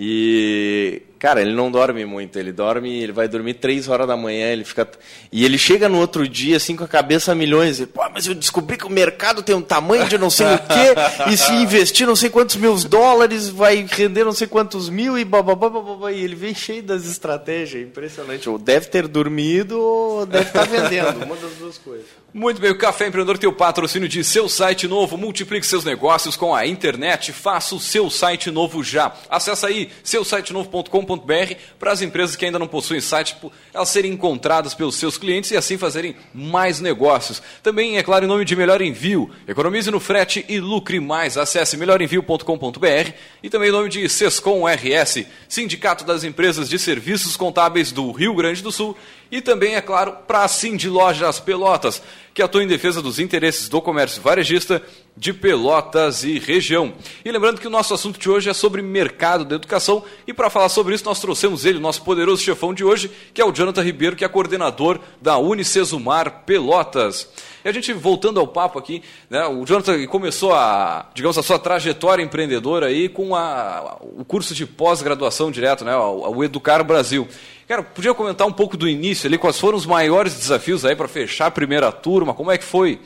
[0.00, 2.38] E, cara, ele não dorme muito.
[2.38, 4.88] Ele dorme, ele vai dormir três horas da manhã, ele fica.
[5.32, 7.80] E ele chega no outro dia, assim, com a cabeça a milhões.
[7.80, 10.58] E, Pô, mas eu descobri que o mercado tem um tamanho de não sei o
[10.58, 15.18] quê, e se investir não sei quantos mil dólares, vai render não sei quantos mil,
[15.18, 16.12] e bababá, bababá.
[16.12, 18.48] E ele vem cheio das estratégias, impressionante.
[18.48, 22.06] Ou deve ter dormido, ou deve estar vendendo, uma das duas coisas.
[22.34, 25.16] Muito bem, o Café Empreendedor tem o patrocínio de seu site novo.
[25.16, 27.32] Multiplique seus negócios com a internet.
[27.32, 29.14] Faça o seu site novo já.
[29.30, 33.34] Acesse aí seusitenovo.com.br para as empresas que ainda não possuem site,
[33.72, 37.42] elas serem encontradas pelos seus clientes e assim fazerem mais negócios.
[37.62, 39.30] Também, é claro, em nome de Melhor Envio.
[39.48, 41.38] Economize no frete e lucre mais.
[41.38, 43.12] Acesse melhorenvio.com.br
[43.42, 48.34] e também em nome de Sescom RS, Sindicato das Empresas de Serviços Contábeis do Rio
[48.34, 48.94] Grande do Sul
[49.30, 53.68] e também, é claro, para a Cindy Lojas Pelotas, que atua em defesa dos interesses
[53.68, 54.80] do comércio varejista
[55.16, 56.94] de Pelotas e região.
[57.24, 60.48] E lembrando que o nosso assunto de hoje é sobre mercado da educação, e para
[60.48, 63.82] falar sobre isso nós trouxemos ele, nosso poderoso chefão de hoje, que é o Jonathan
[63.82, 67.28] Ribeiro, que é coordenador da Unicesumar Pelotas.
[67.64, 71.58] E a gente, voltando ao papo aqui, né, o Jonathan começou a, digamos, a sua
[71.58, 77.26] trajetória empreendedora aí com a, o curso de pós-graduação direto, né, o, o Educar Brasil.
[77.68, 81.06] Cara, podia comentar um pouco do início ali, quais foram os maiores desafios aí para
[81.06, 82.32] fechar a primeira turma?
[82.32, 82.98] Como é que foi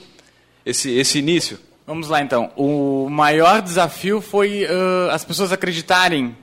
[0.65, 1.59] esse, esse início?
[1.85, 2.53] Vamos lá então.
[2.55, 6.37] O maior desafio foi uh, as pessoas acreditarem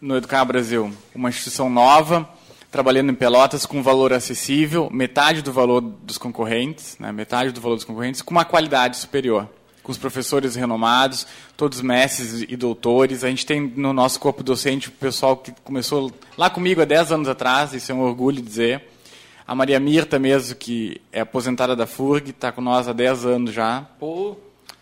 [0.00, 2.28] no Educar Brasil, uma instituição nova,
[2.70, 7.74] trabalhando em Pelotas com valor acessível, metade do valor dos concorrentes, né, metade do valor
[7.74, 9.48] dos concorrentes, com uma qualidade superior
[9.82, 13.24] com os professores renomados, todos mestres e doutores.
[13.24, 17.12] A gente tem no nosso corpo docente o pessoal que começou lá comigo há 10
[17.12, 18.82] anos atrás, isso é um orgulho dizer.
[19.46, 23.52] A Maria Mirta mesmo, que é aposentada da FURG, está com nós há 10 anos
[23.52, 23.86] já.
[23.98, 24.36] Pô.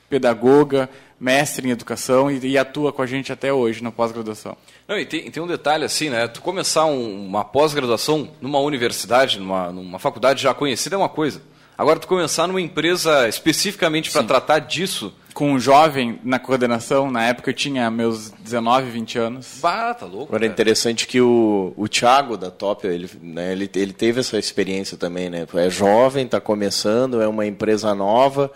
[0.08, 4.56] Pedagoga, mestre em educação e, e, atua com a gente até hoje na pós-graduação.
[4.88, 6.26] Não, e tem, tem, um detalhe assim, né?
[6.26, 11.40] Tu começar um, uma pós-graduação numa universidade, numa, numa faculdade já conhecida é uma coisa.
[11.80, 15.14] Agora, tu começar numa empresa especificamente para tratar disso.
[15.32, 19.58] Com um jovem na coordenação, na época eu tinha meus 19, 20 anos.
[19.62, 20.26] Bah, tá louco.
[20.26, 24.38] Agora é interessante que o, o Thiago da Top, ele, né, ele, ele teve essa
[24.38, 25.46] experiência também, né?
[25.54, 28.52] É jovem, está começando, é uma empresa nova,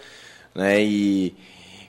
[0.54, 0.84] né?
[0.84, 1.34] E.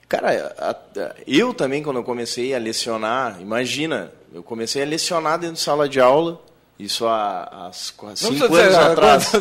[0.08, 5.38] Cara, a, a, eu também, quando eu comecei a lecionar, imagina, eu comecei a lecionar
[5.38, 6.41] dentro de sala de aula,
[6.77, 9.31] isso há, há cinco anos atrás.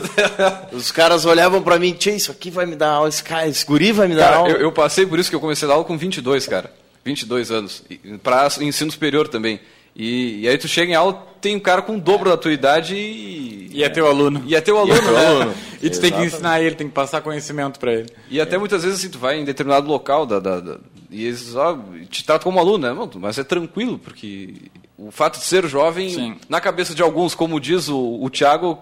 [0.72, 3.66] Os caras olhavam para mim, Tchê, isso aqui vai me dar aula, esse, cara, esse
[3.66, 4.50] guri vai me dar cara, aula.
[4.50, 6.72] Eu, eu, passei por isso que eu comecei a dar aula com 22, cara.
[7.04, 7.82] 22 anos.
[8.22, 9.60] Para ensino superior também.
[9.96, 12.52] E, e, aí tu chega em aula, tem um cara com o dobro da tua
[12.52, 13.70] idade e...
[13.72, 14.42] E é teu aluno.
[14.46, 15.26] E é teu aluno, é né?
[15.26, 15.54] Aluno.
[15.82, 18.08] e tu tem que ensinar ele, tem que passar conhecimento para ele.
[18.30, 20.76] E até muitas vezes assim, tu vai em determinado local da, da, da
[21.10, 21.78] e eles ó,
[22.10, 23.10] te tratam como aluno, né?
[23.20, 24.54] Mas é tranquilo, porque
[24.96, 26.36] o fato de ser jovem, Sim.
[26.48, 28.78] na cabeça de alguns, como diz o, o Thiago,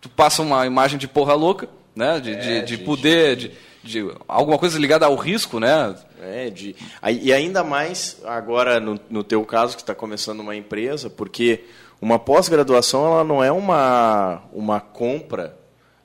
[0.00, 2.20] tu passa uma imagem de porra louca, né?
[2.20, 3.50] De, é, de, de poder, de,
[3.82, 5.94] de, alguma coisa ligada ao risco, né?
[6.22, 6.74] É, de,
[7.22, 11.64] e ainda mais agora no, no teu caso que está começando uma empresa, porque
[12.00, 15.56] uma pós-graduação ela não é uma, uma compra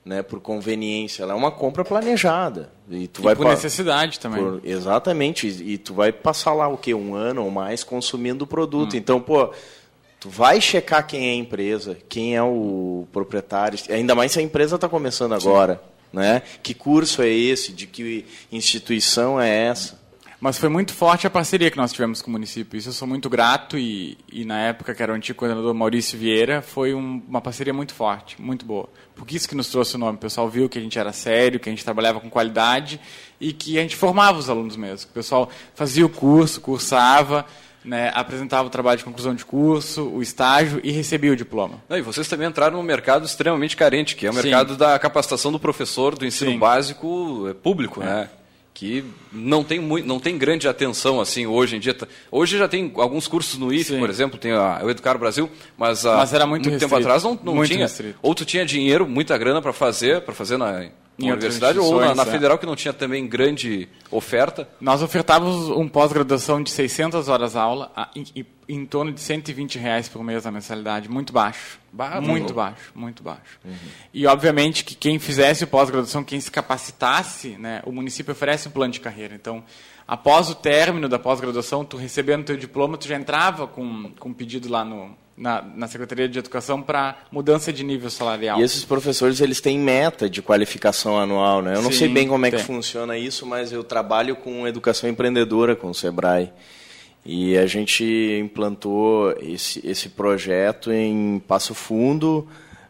[0.10, 2.72] né, por conveniência, ela é uma compra planejada.
[2.90, 4.44] E, tu e vai por necessidade também.
[4.44, 5.48] Por, exatamente.
[5.48, 6.96] E, e, tu vai passar lá o quê?
[6.96, 8.96] Um ano ou mais consumindo o produto.
[8.96, 8.98] Hum.
[8.98, 9.54] Então, pô,
[10.20, 14.42] tu vai checar quem é a empresa, quem é o proprietário, ainda mais se a
[14.42, 15.80] empresa está começando agora.
[16.12, 16.42] Né?
[16.64, 17.72] Que curso é esse?
[17.72, 19.99] De que instituição é essa?
[20.40, 22.78] Mas foi muito forte a parceria que nós tivemos com o município.
[22.78, 26.18] Isso eu sou muito grato e, e na época que era o antigo coordenador Maurício
[26.18, 28.88] Vieira, foi um, uma parceria muito forte, muito boa.
[29.16, 30.16] Porque isso que nos trouxe o nome.
[30.16, 33.02] O pessoal viu que a gente era sério, que a gente trabalhava com qualidade
[33.40, 35.10] e que a gente formava os alunos mesmo.
[35.10, 37.46] O pessoal fazia o curso, cursava,
[37.84, 41.84] né, apresentava o trabalho de conclusão de curso, o estágio e recebia o diploma.
[41.90, 44.44] Não, e vocês também entraram num mercado extremamente carente, que é o Sim.
[44.44, 46.60] mercado da capacitação do professor do ensino Sim.
[46.60, 48.06] básico é, público, é.
[48.06, 48.30] né?
[48.80, 51.94] Que não tem muito, não tem grande atenção assim hoje em dia.
[52.32, 54.00] Hoje já tem alguns cursos no IFE, Sim.
[54.00, 57.38] por exemplo, tem a, o Educar Brasil, mas, mas era muito, muito tempo atrás não,
[57.44, 57.80] não tinha.
[57.80, 58.18] Restrito.
[58.22, 60.88] Ou tu tinha dinheiro, muita grana para fazer, para fazer na,
[61.20, 62.26] Em universidade ou na, na é.
[62.26, 64.68] federal que não tinha também grande oferta?
[64.80, 70.08] Nós ofertávamos um pós-graduação de 600 horas aula, a, em, em, torno de 120 reais
[70.08, 71.80] por mês a mensalidade, muito baixo.
[72.22, 73.60] Muito baixo, muito baixo.
[73.66, 73.74] Uhum.
[74.14, 78.72] E obviamente que quem fizesse o pós-graduação, quem se capacitasse, né, o município oferece um
[78.72, 79.36] plano de carreira.
[79.36, 79.64] Então,
[80.10, 84.34] após o término da pós-graduação, tu recebendo teu diploma, tu já entrava com, com um
[84.34, 88.60] pedido lá no, na, na Secretaria de Educação para mudança de nível salarial.
[88.60, 91.76] E esses professores eles têm meta de qualificação anual, né?
[91.76, 95.10] Eu não Sim, sei bem como é que funciona isso, mas eu trabalho com educação
[95.10, 96.52] empreendedora com o Sebrae.
[97.26, 98.04] E a gente
[98.42, 102.48] implantou esse, esse projeto em Passo Fundo,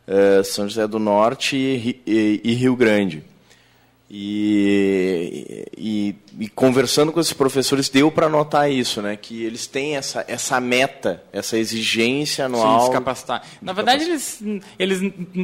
[0.08, 3.24] eh, São José do Norte e, e- e Rio Grande.
[4.12, 9.16] E, e- e conversando com esses professores deu para notar isso, né?
[9.16, 12.80] Que eles têm essa, essa meta, essa exigência anual.
[12.82, 13.44] Sim, se capacitar.
[13.62, 14.42] Na verdade, eles,
[14.78, 15.00] eles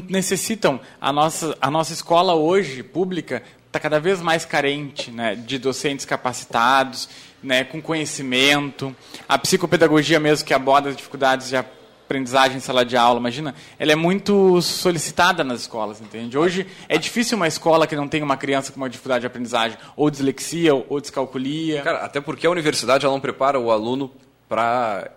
[0.10, 0.80] necessitam.
[0.99, 6.06] A nossa, a nossa escola hoje, pública, está cada vez mais carente né, de docentes
[6.06, 7.10] capacitados,
[7.43, 8.95] né, com conhecimento.
[9.28, 11.56] A psicopedagogia mesmo, que aborda as dificuldades de
[12.06, 16.38] aprendizagem em sala de aula, imagina, ela é muito solicitada nas escolas, entende?
[16.38, 19.78] Hoje é difícil uma escola que não tem uma criança com uma dificuldade de aprendizagem,
[19.96, 21.82] ou dislexia, ou descalculia.
[21.82, 24.12] Cara, até porque a universidade ela não prepara o aluno
[24.48, 25.12] para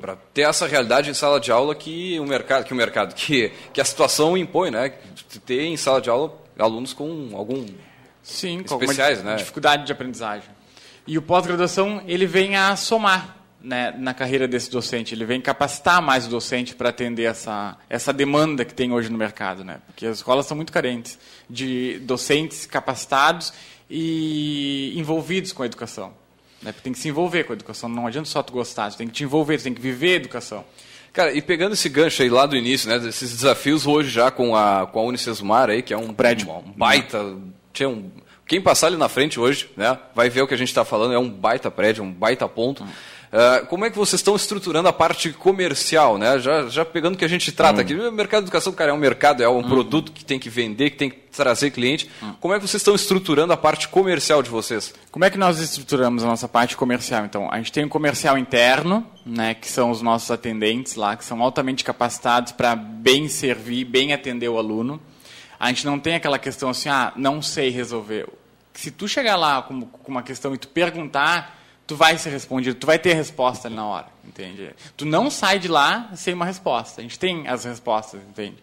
[0.00, 3.52] para ter essa realidade em sala de aula que o mercado que o mercado que,
[3.72, 4.92] que a situação impõe, né?
[5.46, 7.64] Ter em sala de aula alunos com algum
[8.20, 9.36] Sim, com alguma especiais, di- né?
[9.36, 10.48] dificuldade de aprendizagem.
[11.06, 16.00] E o pós-graduação, ele vem a somar né, na carreira desse docente, ele vem capacitar
[16.00, 19.80] mais o docente para atender essa, essa demanda que tem hoje no mercado, né?
[19.86, 21.18] Porque as escolas são muito carentes
[21.48, 23.52] de docentes capacitados
[23.88, 26.12] e envolvidos com a educação.
[26.62, 26.72] Né?
[26.72, 29.06] Porque tem que se envolver com a educação, não adianta só tu gostar, tu tem
[29.06, 30.64] que te envolver, tu tem que viver a educação.
[31.12, 34.54] Cara, e pegando esse gancho aí lá do início, né, desses desafios hoje já com
[34.54, 37.36] a, com a Unicesumar aí, que é um prédio, um baita,
[37.72, 38.10] tinha um,
[38.46, 41.14] quem passar ali na frente hoje, né, vai ver o que a gente está falando,
[41.14, 42.84] é um baita prédio, um baita ponto.
[43.32, 46.38] Ah, como é que vocês estão estruturando a parte comercial, né?
[46.40, 48.94] Já, já pegando o que a gente trata aqui, o mercado de educação, cara, é
[48.94, 52.10] um mercado, é um produto que tem que vender, que tem que trazer cliente.
[52.40, 54.92] Como é que vocês estão estruturando a parte comercial de vocês?
[55.12, 57.24] Como é que nós estruturamos a nossa parte comercial?
[57.24, 61.24] Então, a gente tem um comercial interno, né, que são os nossos atendentes lá, que
[61.24, 65.00] são altamente capacitados para bem servir, bem atender o aluno.
[65.58, 68.26] A gente não tem aquela questão assim, ah, não sei resolver.
[68.74, 71.59] Se tu chegar lá com, com uma questão e tu perguntar,
[71.90, 74.70] tu vai ser respondido, tu vai ter a resposta ali na hora, entende?
[74.96, 77.00] Tu não sai de lá sem uma resposta.
[77.00, 78.58] A gente tem as respostas, entende?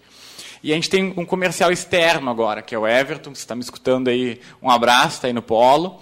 [0.64, 3.54] E a gente tem um comercial externo agora, que é o Everton, que você está
[3.54, 6.00] me escutando aí, um abraço, está aí no Polo,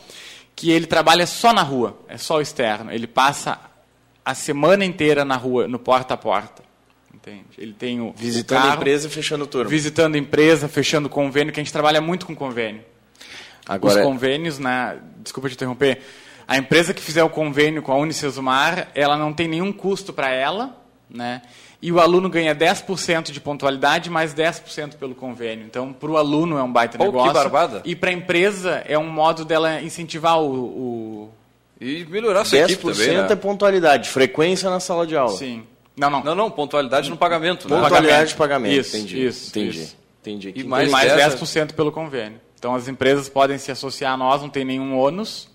[0.55, 2.91] que ele trabalha só na rua, é só o externo.
[2.91, 3.59] Ele passa
[4.23, 6.61] a semana inteira na rua, no porta a porta.
[7.11, 7.45] Entende?
[7.57, 9.67] Ele tem o Visitando o a carro, empresa e fechando turma.
[9.67, 12.83] Visitando a empresa, fechando convênio, que a gente trabalha muito com convênio.
[13.67, 14.99] Agora, Os convênios, né?
[15.23, 16.03] desculpa te interromper,
[16.47, 20.29] a empresa que fizer o convênio com a Unicesumar, ela não tem nenhum custo para
[20.29, 20.75] ela,
[21.09, 21.41] né?
[21.81, 25.65] E o aluno ganha 10% de pontualidade mais 10% pelo convênio.
[25.65, 27.33] Então, para o aluno é um baita Pô, que negócio.
[27.33, 27.81] barbada.
[27.85, 31.29] E para a empresa é um modo dela incentivar o, o...
[31.79, 33.27] E melhorar a sua 10% equipe também, né?
[33.29, 35.37] é pontualidade, frequência na sala de aula.
[35.37, 35.63] Sim.
[35.95, 36.23] Não, não.
[36.23, 37.79] Não, não, pontualidade no pagamento, né?
[37.79, 38.79] Pontualidade de pagamento.
[38.79, 39.25] Isso, entendi.
[39.25, 39.81] isso, entendi.
[39.81, 39.97] isso.
[40.21, 40.49] Entendi.
[40.49, 42.39] E Que mais E mais 10, 10% pelo convênio.
[42.57, 45.47] Então, as empresas podem se associar a nós, não tem nenhum ônus,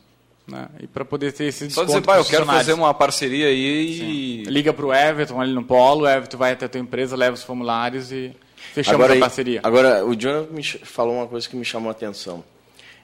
[0.50, 0.68] né?
[0.80, 4.42] E para poder ter esse Só dizer, pai, eu quero fazer uma parceria aí e...
[4.44, 7.34] Liga para o Everton ali no Polo, o Everton vai até a tua empresa, leva
[7.34, 8.32] os formulários e
[8.72, 9.60] fechamos Agora, a parceria.
[9.62, 12.44] agora, o Jonathan me falou uma coisa que me chamou a atenção.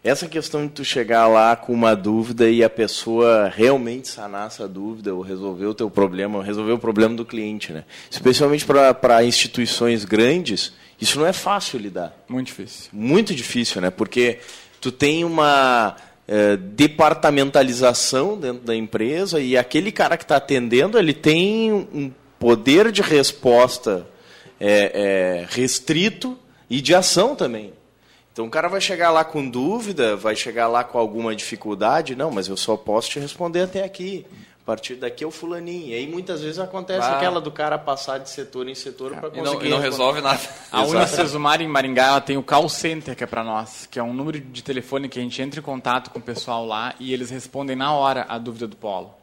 [0.04, 4.68] Essa questão de tu chegar lá com uma dúvida e a pessoa realmente sanar essa
[4.68, 7.82] dúvida ou resolver o teu problema, ou resolver o problema do cliente, né?
[8.08, 12.16] Especialmente para instituições grandes, isso não é fácil lidar.
[12.28, 12.90] Muito difícil.
[12.92, 13.90] Muito difícil, né?
[13.90, 14.38] Porque
[14.80, 15.96] tu tem uma
[16.28, 22.90] eh, departamentalização dentro da empresa e aquele cara que está atendendo, ele tem um poder
[22.90, 24.06] de resposta
[24.60, 26.36] eh, eh, restrito
[26.68, 27.72] e de ação também.
[28.32, 32.30] Então o cara vai chegar lá com dúvida, vai chegar lá com alguma dificuldade, não,
[32.30, 34.26] mas eu só posso te responder até aqui.
[34.66, 35.90] A partir daqui é o fulaninho.
[35.90, 37.16] E aí muitas vezes acontece Ah.
[37.16, 39.44] aquela do cara passar de setor em setor para E conseguir.
[39.44, 39.82] não, e não responder.
[39.90, 40.40] resolve nada.
[40.72, 44.02] A Unicesumar em Maringá ela tem o call center que é para nós, que é
[44.02, 47.12] um número de telefone que a gente entra em contato com o pessoal lá e
[47.12, 49.14] eles respondem na hora a dúvida do polo.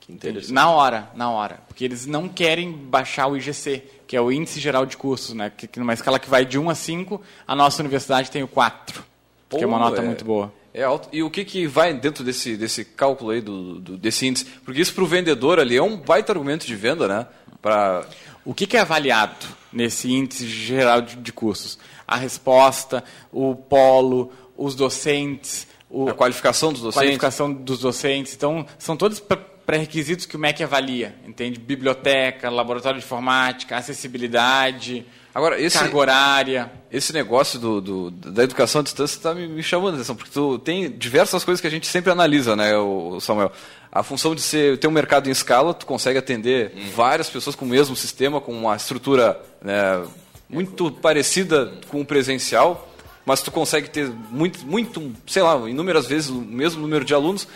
[0.00, 0.52] Que interessante.
[0.52, 1.60] Na hora, na hora.
[1.68, 5.52] Porque eles não querem baixar o IGC, que é o Índice Geral de Cursos, né?
[5.56, 8.48] Que, que numa escala que vai de 1 a 5, a nossa universidade tem o
[8.48, 9.04] 4,
[9.50, 10.52] que é uma Pô, nota é- muito boa.
[10.72, 11.08] É alto.
[11.12, 14.44] E o que, que vai dentro desse, desse cálculo aí, do, do- desse índice?
[14.64, 17.26] Porque isso para o vendedor ali é um baita argumento de venda, né?
[17.60, 18.04] Pra...
[18.44, 21.78] O que, que é avaliado nesse índice geral de, de cursos?
[22.06, 27.06] a resposta, o polo, os docentes, o, A qualificação dos docentes.
[27.06, 28.34] qualificação dos docentes.
[28.34, 31.60] Então, são todos pré- pré-requisitos que o MEC avalia, entende?
[31.60, 36.72] Biblioteca, laboratório de informática, acessibilidade, Agora, esse, carga horária.
[36.90, 40.32] esse negócio do, do- da educação à distância está me, me chamando a atenção, porque
[40.32, 43.52] tu tem diversas coisas que a gente sempre analisa, né, o, Samuel?
[43.92, 47.64] A função de ser, ter um mercado em escala, tu consegue atender várias pessoas com
[47.64, 50.04] o mesmo sistema, com uma estrutura né,
[50.48, 52.88] muito parecida com o presencial,
[53.24, 57.46] mas tu consegue ter muito, muito, sei lá, inúmeras vezes o mesmo número de alunos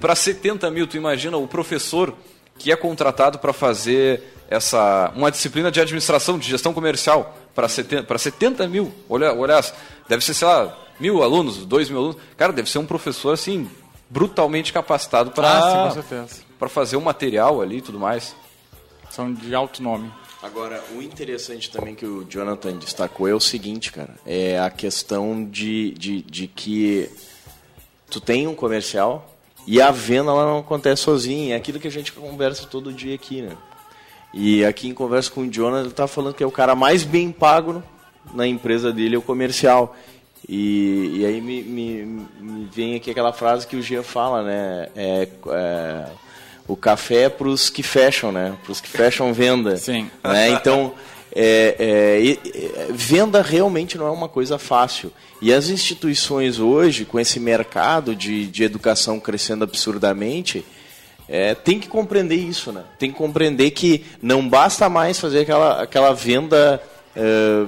[0.00, 0.86] para 70 mil.
[0.86, 2.14] Tu imagina o professor
[2.58, 4.22] que é contratado para fazer
[4.52, 8.92] essa uma disciplina de administração, de gestão comercial para 70, para 70 mil.
[9.08, 9.60] Olha, olha,
[10.08, 12.16] deve ser, sei lá, mil alunos, dois mil alunos.
[12.36, 13.68] Cara, deve ser um professor assim
[14.08, 16.26] brutalmente capacitado Ah, para
[16.58, 18.36] para fazer o material ali e tudo mais.
[19.10, 20.12] São de alto nome.
[20.42, 24.16] Agora, o interessante também que o Jonathan destacou é o seguinte, cara.
[24.26, 27.08] É a questão de, de, de que
[28.10, 29.28] tu tem um comercial
[29.66, 31.54] e a venda ela não acontece sozinha.
[31.54, 33.56] É aquilo que a gente conversa todo dia aqui, né?
[34.32, 37.02] E aqui em conversa com o Jonathan, ele tá falando que é o cara mais
[37.04, 37.82] bem pago
[38.34, 39.94] na empresa dele, é o comercial.
[40.48, 44.88] E, e aí me, me, me vem aqui aquela frase que o Gia fala, né?
[44.96, 46.04] É, é,
[46.66, 48.56] o café é para os que fecham, né?
[48.62, 49.76] Para os que fecham venda.
[49.78, 50.10] Sim.
[50.24, 50.50] Né?
[50.50, 50.94] Então,
[51.34, 55.12] é, é, é, venda realmente não é uma coisa fácil.
[55.40, 60.64] E as instituições hoje, com esse mercado de, de educação crescendo absurdamente,
[61.28, 62.82] é, tem que compreender isso, né?
[62.98, 66.82] Tem que compreender que não basta mais fazer aquela, aquela venda
[67.14, 67.64] é,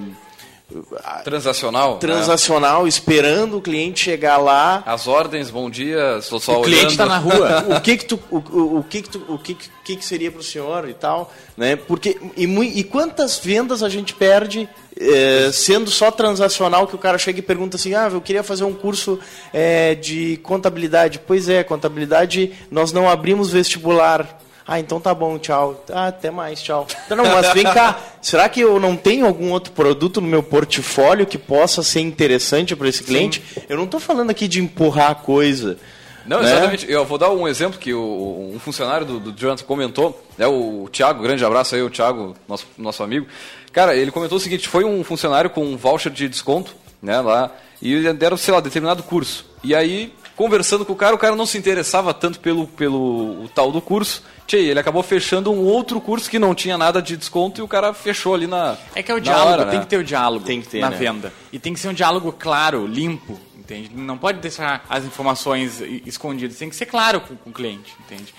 [1.22, 1.94] Transacional.
[1.94, 1.98] né?
[2.00, 6.90] transacional, esperando o cliente chegar lá As ordens, bom dia, estou só O cliente olhando.
[6.90, 7.64] está na rua.
[7.76, 10.30] o que que tu, o, o, o que que tu, o que que, que seria
[10.32, 11.76] para o senhor e tal, né?
[11.76, 14.66] Porque e, e quantas vendas a gente perde
[14.98, 18.64] eh, sendo só transacional que o cara chega e pergunta assim, ah, eu queria fazer
[18.64, 19.18] um curso
[19.52, 21.20] eh, de contabilidade.
[21.26, 24.40] Pois é, contabilidade nós não abrimos vestibular.
[24.66, 25.84] Ah, então tá bom, tchau.
[25.92, 26.86] Ah, até mais, tchau.
[27.04, 30.42] Então, não, mas vem cá, será que eu não tenho algum outro produto no meu
[30.42, 33.42] portfólio que possa ser interessante para esse cliente?
[33.68, 35.76] Eu não estou falando aqui de empurrar a coisa.
[36.26, 36.50] Não, né?
[36.50, 36.90] exatamente.
[36.90, 40.88] Eu vou dar um exemplo que o, um funcionário do, do Jonathan comentou, né, o
[40.90, 43.26] Thiago, grande abraço aí, o Thiago, nosso, nosso amigo.
[43.72, 47.50] Cara, ele comentou o seguinte, foi um funcionário com um voucher de desconto, né, lá,
[47.82, 49.44] e deram, sei lá, determinado curso.
[49.62, 53.50] E aí, conversando com o cara, o cara não se interessava tanto pelo, pelo o
[53.54, 54.22] tal do curso.
[54.46, 57.68] Tchê, ele acabou fechando um outro curso que não tinha nada de desconto e o
[57.68, 59.84] cara fechou ali na É que é o diálogo, hora, tem né?
[59.84, 60.96] que ter o diálogo Tem que ter, na né?
[60.96, 61.32] venda.
[61.52, 63.90] E tem que ser um diálogo claro, limpo, entende?
[63.94, 68.34] Não pode deixar as informações escondidas, tem que ser claro com, com o cliente, entende?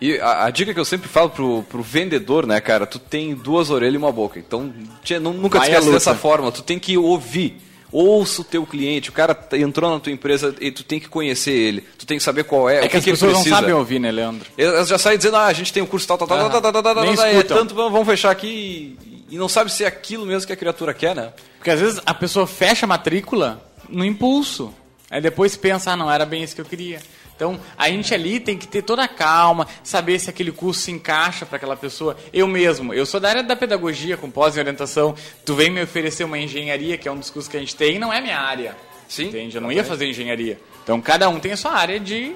[0.00, 3.34] E a, a dica que eu sempre falo pro, pro vendedor, né, cara, tu tem
[3.34, 4.38] duas orelhas e uma boca.
[4.38, 4.72] Então,
[5.02, 6.52] tchê, nu- nunca Vai te esquece dessa forma.
[6.52, 7.60] Tu tem que ouvir.
[7.90, 9.08] Ouça o teu cliente.
[9.10, 11.80] O cara t- entrou na tua empresa e tu tem que conhecer ele.
[11.98, 13.72] Tu tem que saber qual é, É, o que, que, as que pessoas não sabem
[13.74, 14.46] ouvir, né, Leandro?
[14.58, 16.60] Elas já saem dizendo, ah, a gente tem um curso tal, tal, tal, tal, tal,
[16.72, 18.96] tal, tal, tal, é tanto, vamos fechar aqui
[19.30, 21.32] e, e não sabe se é aquilo mesmo que a criatura quer, né?
[21.56, 24.72] Porque às vezes a pessoa fecha a matrícula no impulso.
[25.10, 27.00] Aí depois pensa, ah, não era bem isso que eu queria.
[27.38, 30.90] Então, a gente ali tem que ter toda a calma, saber se aquele curso se
[30.90, 32.16] encaixa para aquela pessoa.
[32.32, 35.14] Eu mesmo, eu sou da área da pedagogia, com pós em orientação.
[35.44, 37.94] Tu vem me oferecer uma engenharia, que é um dos cursos que a gente tem,
[37.94, 38.76] e não é minha área.
[39.08, 39.56] Sim, Entende?
[39.56, 40.60] Eu não ia fazer engenharia.
[40.82, 42.34] Então, cada um tem a sua área de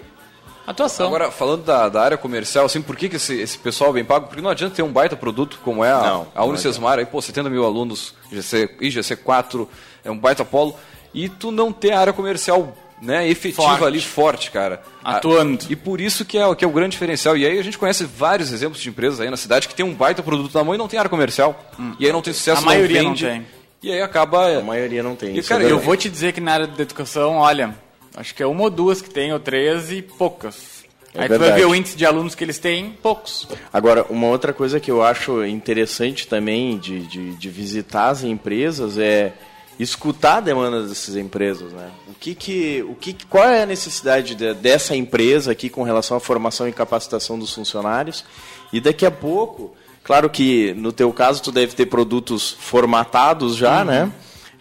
[0.65, 1.09] atuação.
[1.09, 4.29] Agora, falando da, da área comercial, assim, por que, que esse, esse pessoal bem pago?
[4.29, 7.21] Porque não adianta ter um baita produto como é a, Não, a Unicesmar, aí, pô,
[7.21, 9.67] 70 mil alunos, IGC, IGC4,
[10.05, 10.77] é um baita polo,
[11.13, 13.85] e tu não ter a área comercial né, efetiva Forte.
[13.85, 14.81] ali, forte, cara.
[15.03, 15.65] Atuando.
[15.69, 17.37] A- E por isso que é, que é o grande diferencial.
[17.37, 19.93] E aí a gente conhece vários exemplos de empresas aí na cidade que tem um
[19.93, 21.61] baita produto na mão e não tem área comercial.
[21.99, 22.65] E aí não tem sucesso, Hum.
[22.65, 23.47] A maioria não vende, tem.
[23.83, 24.59] E aí acaba...
[24.59, 25.35] A maioria não tem.
[25.35, 25.87] E, isso cara, é Eu verdade.
[25.87, 27.75] vou te dizer que na área da educação, olha,
[28.17, 30.85] acho que é uma ou duas que tem, ou três e poucas.
[31.15, 31.61] É Aí tu vai verdade.
[31.61, 33.47] ver o índice de alunos que eles têm, poucos.
[33.73, 38.97] Agora, uma outra coisa que eu acho interessante também de, de, de visitar as empresas
[38.97, 39.33] é
[39.79, 41.91] escutar a demanda dessas empresas, né?
[42.09, 46.17] O que que, o que, qual é a necessidade de- dessa empresa aqui com relação
[46.17, 48.25] à formação e capacitação dos funcionários?
[48.73, 53.85] E daqui a pouco, claro que no teu caso tu deve ter produtos formatados já,
[53.85, 54.11] né?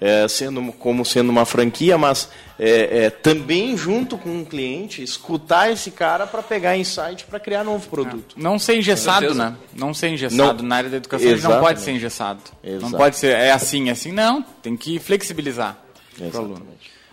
[0.04, 2.28] É, sendo como sendo uma franquia, mas
[2.58, 7.64] é, é, também junto com o cliente escutar esse cara para pegar insight para criar
[7.64, 8.34] novo produto.
[8.36, 9.56] Não ser engessado, né?
[9.76, 12.42] Não ser engessado Não- na área da educação, não pode ser engessado.
[12.64, 12.98] Não Exato.
[12.98, 14.44] pode ser, é assim, é assim, não.
[14.64, 15.78] Tem que flexibilizar
[16.18, 16.66] pro aluno.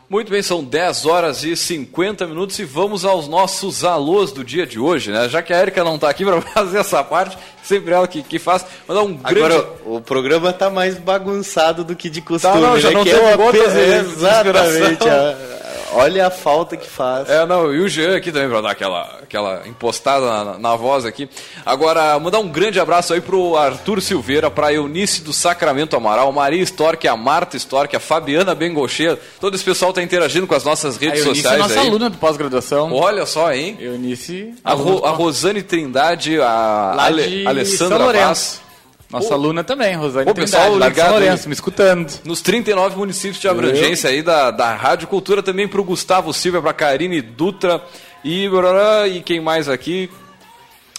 [0.08, 4.66] Muito bem, são 10 horas e 50 minutos e vamos aos nossos alôs do dia
[4.66, 5.28] de hoje, né?
[5.28, 7.36] Já que a Erika não está aqui para fazer essa parte,
[7.68, 8.64] sempre ela que, que faz.
[8.88, 9.38] Mandar um grande.
[9.54, 12.94] Agora, o programa tá mais bagunçado do que de costume, Tá, não, já né?
[12.94, 15.08] não que teve é gotas de Exatamente.
[15.08, 15.58] a-
[15.90, 17.30] Olha a falta que faz.
[17.30, 21.06] É, não, e o Jean aqui também pra dar aquela, aquela impostada na, na voz
[21.06, 21.30] aqui.
[21.64, 26.62] Agora, mandar um grande abraço aí pro Arthur Silveira, pra Eunice do Sacramento Amaral, Maria
[26.62, 29.18] Stork, a Marta Stork, a Fabiana Bengocheira.
[29.40, 31.86] Todo esse pessoal tá interagindo com as nossas A redes é sociais nossa aí.
[31.88, 32.92] aluna do pós-graduação.
[32.92, 33.78] Olha só, hein?
[33.80, 38.12] Eunice, A, Ro- a Rosane Trindade, a lá Ale- de Alessandra.
[38.12, 38.60] Vaz.
[39.10, 39.34] Nossa Pô.
[39.34, 41.48] aluna também, Rosane Pô, Trindade, pessoal lá de São ligado Lourenço, aí.
[41.48, 42.20] me escutando.
[42.24, 46.74] Nos 39 municípios de abrangência aí da, da Rádio Cultura, também pro Gustavo Silva, pra
[46.74, 47.82] Karine Dutra
[48.22, 48.46] e,
[49.10, 50.10] e quem mais aqui?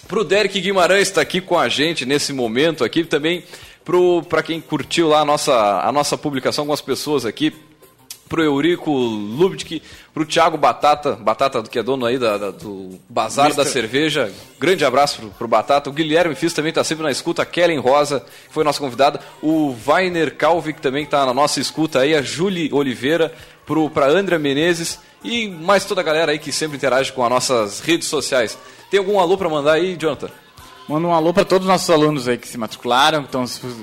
[0.08, 3.44] Pro Derek Guimarães está aqui com a gente nesse momento aqui, também
[4.28, 7.54] para quem curtiu lá a nossa, a nossa publicação com as pessoas aqui,
[8.30, 9.82] pro Eurico Lubitsch,
[10.14, 14.84] pro Thiago Batata, Batata que é dono aí da, da- do Bazar da Cerveja, grande
[14.84, 18.20] abraço pro, pro Batata, o Guilherme Fiz também está sempre na escuta, a Kellen Rosa,
[18.20, 22.22] que foi nossa convidada, o Vainer Calvi, que também está na nossa escuta aí, a
[22.22, 23.34] Julie Oliveira,
[23.66, 27.30] pro, pra Andrea Menezes e mais toda a galera aí que sempre interage com as
[27.30, 28.56] nossas redes sociais.
[28.90, 30.30] Tem algum alô para mandar aí, Jonathan?
[30.88, 33.64] Manda um alô para todos os nossos alunos aí que se matricularam, que estão se,
[33.64, 33.76] uh,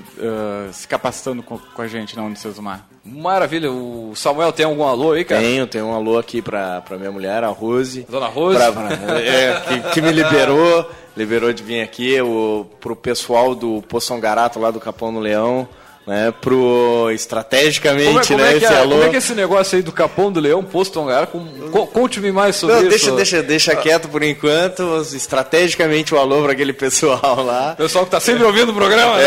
[0.73, 2.85] se capacitando com, com a gente na Unicesumar.
[3.09, 5.41] Maravilha, o Samuel tem algum alô aí, cara?
[5.41, 8.05] Tenho, tenho um alô aqui pra, pra minha mulher, a Rose.
[8.09, 8.57] Dona Rose?
[8.57, 10.85] Pra- pra- é, que, que me liberou,
[11.15, 12.19] liberou de vir aqui.
[12.21, 15.67] O, pro pessoal do Poção Garato lá do Capão do Leão,
[16.07, 16.33] né?
[16.39, 18.47] Pro estrategicamente, Como é, como né?
[18.47, 18.91] é que esse é, alô.
[18.91, 21.27] como é que é esse negócio aí do Capão do Leão, posto Tongar?
[21.27, 22.89] Com, co- Conte-me mais sobre Não, isso.
[22.89, 25.01] deixa, deixa, deixa quieto por enquanto.
[25.13, 27.75] Estrategicamente o alô para aquele pessoal lá.
[27.77, 29.23] Pessoal que tá sempre ouvindo o programa, né?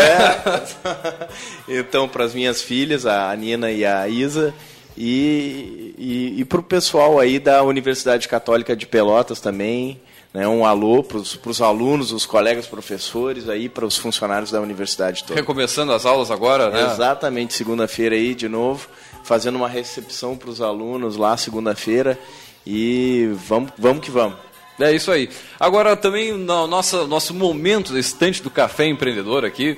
[1.67, 1.77] É.
[1.79, 4.53] então, para as minhas filhas, a Nina e a Isa,
[4.97, 9.99] e, e, e para o pessoal aí da Universidade Católica de Pelotas também,
[10.33, 15.23] né, um alô para os alunos, os colegas professores, aí para os funcionários da universidade
[15.23, 15.39] toda.
[15.39, 16.91] Recomeçando as aulas agora, né?
[16.91, 18.87] Exatamente, segunda-feira aí de novo,
[19.23, 22.17] fazendo uma recepção para os alunos lá segunda-feira
[22.65, 24.37] e vamos, vamos que vamos.
[24.79, 25.29] É isso aí.
[25.59, 29.77] Agora também no nosso, nosso momento da estante do café empreendedor aqui,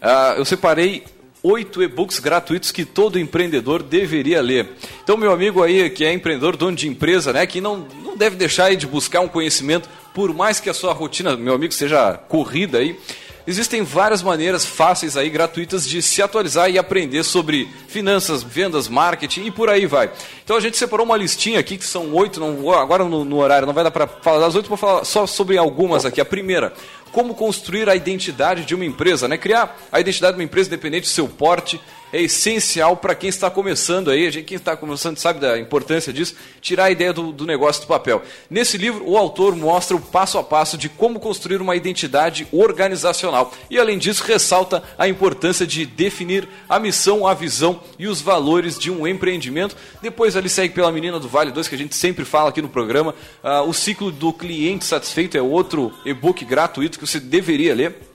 [0.00, 1.04] ah, eu separei
[1.42, 4.68] oito e-books gratuitos que todo empreendedor deveria ler.
[5.02, 8.36] Então, meu amigo aí que é empreendedor, dono de empresa, né, que não, não deve
[8.36, 12.78] deixar de buscar um conhecimento, por mais que a sua rotina, meu amigo, seja corrida
[12.78, 12.96] aí,
[13.44, 19.46] Existem várias maneiras fáceis aí, gratuitas, de se atualizar e aprender sobre finanças, vendas, marketing
[19.46, 20.12] e por aí vai.
[20.44, 22.40] Então a gente separou uma listinha aqui, que são oito,
[22.72, 25.58] agora no, no horário não vai dar para falar das oito, vou falar só sobre
[25.58, 26.20] algumas aqui.
[26.20, 26.72] A primeira,
[27.12, 29.36] como construir a identidade de uma empresa, né?
[29.36, 31.80] Criar a identidade de uma empresa independente do seu porte
[32.12, 34.26] é essencial para quem está começando aí.
[34.26, 37.82] A gente, quem está começando sabe da importância disso, tirar a ideia do, do negócio
[37.82, 38.22] do papel.
[38.50, 43.52] Nesse livro, o autor mostra o passo a passo de como construir uma identidade organizacional.
[43.70, 48.78] E além disso, ressalta a importância de definir a missão, a visão e os valores
[48.78, 49.76] de um empreendimento.
[50.02, 52.68] Depois ali segue pela Menina do Vale 2, que a gente sempre fala aqui no
[52.68, 53.14] programa.
[53.42, 58.11] Ah, o ciclo do cliente satisfeito é outro e-book gratuito que você deveria ler.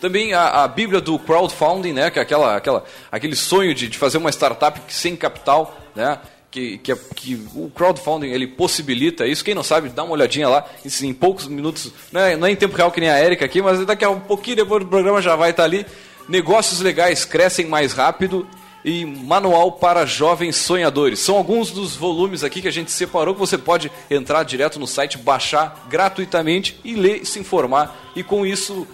[0.00, 3.96] Também a, a Bíblia do crowdfunding, né, que é aquela, aquela, aquele sonho de, de
[3.98, 6.18] fazer uma startup sem capital, né,
[6.50, 9.44] que, que, é- que o crowdfunding ele possibilita isso.
[9.44, 12.50] Quem não sabe, dá uma olhadinha lá, isso em poucos minutos, não é, não é
[12.50, 14.88] em tempo real que nem a Erika aqui, mas daqui a um pouquinho depois do
[14.88, 15.84] programa já vai estar ali.
[16.28, 18.46] Negócios legais crescem mais rápido
[18.84, 21.18] e Manual para Jovens Sonhadores.
[21.18, 24.86] São alguns dos volumes aqui que a gente separou que você pode entrar direto no
[24.86, 28.86] site, baixar gratuitamente e ler, se informar e com isso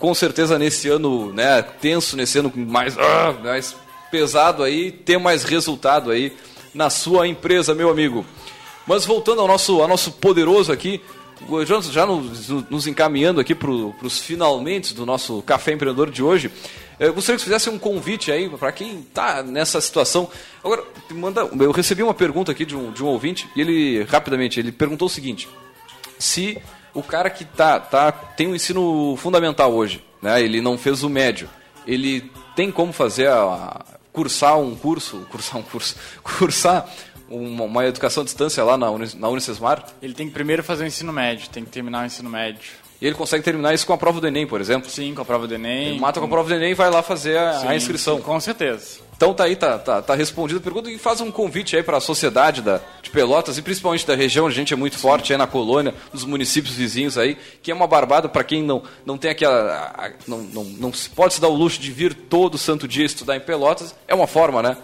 [0.00, 3.76] com certeza nesse ano né, tenso, nesse ano mais, ah, mais
[4.10, 6.32] pesado aí, ter mais resultado aí
[6.74, 8.24] na sua empresa, meu amigo.
[8.86, 11.00] Mas voltando ao nosso, ao nosso poderoso aqui,
[11.66, 16.50] Jonas, já nos, nos encaminhando aqui para os finalmente do nosso Café Empreendedor de hoje,
[16.98, 20.28] eu gostaria que fizesse um convite aí para quem está nessa situação.
[20.62, 24.58] Agora, manda, eu recebi uma pergunta aqui de um, de um ouvinte e ele, rapidamente,
[24.60, 25.48] ele perguntou o seguinte:
[26.18, 26.58] se
[26.94, 30.42] o cara que tá, tá tem um ensino fundamental hoje, né?
[30.42, 31.48] Ele não fez o médio,
[31.86, 36.88] ele tem como fazer a, a- cursar um curso, cursar um curso, cursar
[37.28, 39.84] uma, uma educação à distância lá na, Uni- na Unicesmar?
[40.02, 42.72] Ele tem que primeiro fazer o ensino médio, tem que terminar o ensino médio.
[43.00, 44.90] E ele consegue terminar isso com a prova do Enem, por exemplo?
[44.90, 45.88] Sim, com a prova do Enem.
[45.88, 48.16] Ele mata com a prova do Enem e vai lá fazer a, a Sim, inscrição.
[48.16, 48.98] sim, com certeza.
[49.16, 51.96] Então tá aí, tá, tá, tá respondida a pergunta e faz um convite aí para
[51.98, 55.38] a sociedade da, de Pelotas e principalmente da região, a gente é muito forte aí
[55.38, 59.30] na colônia, nos municípios vizinhos aí, que é uma barbada para quem não, não tem
[59.30, 59.72] aquela.
[59.96, 62.86] a- a- não, não, não se pode se dar o luxo de vir todo santo
[62.88, 64.76] dia estudar em Pelotas, é uma forma, né?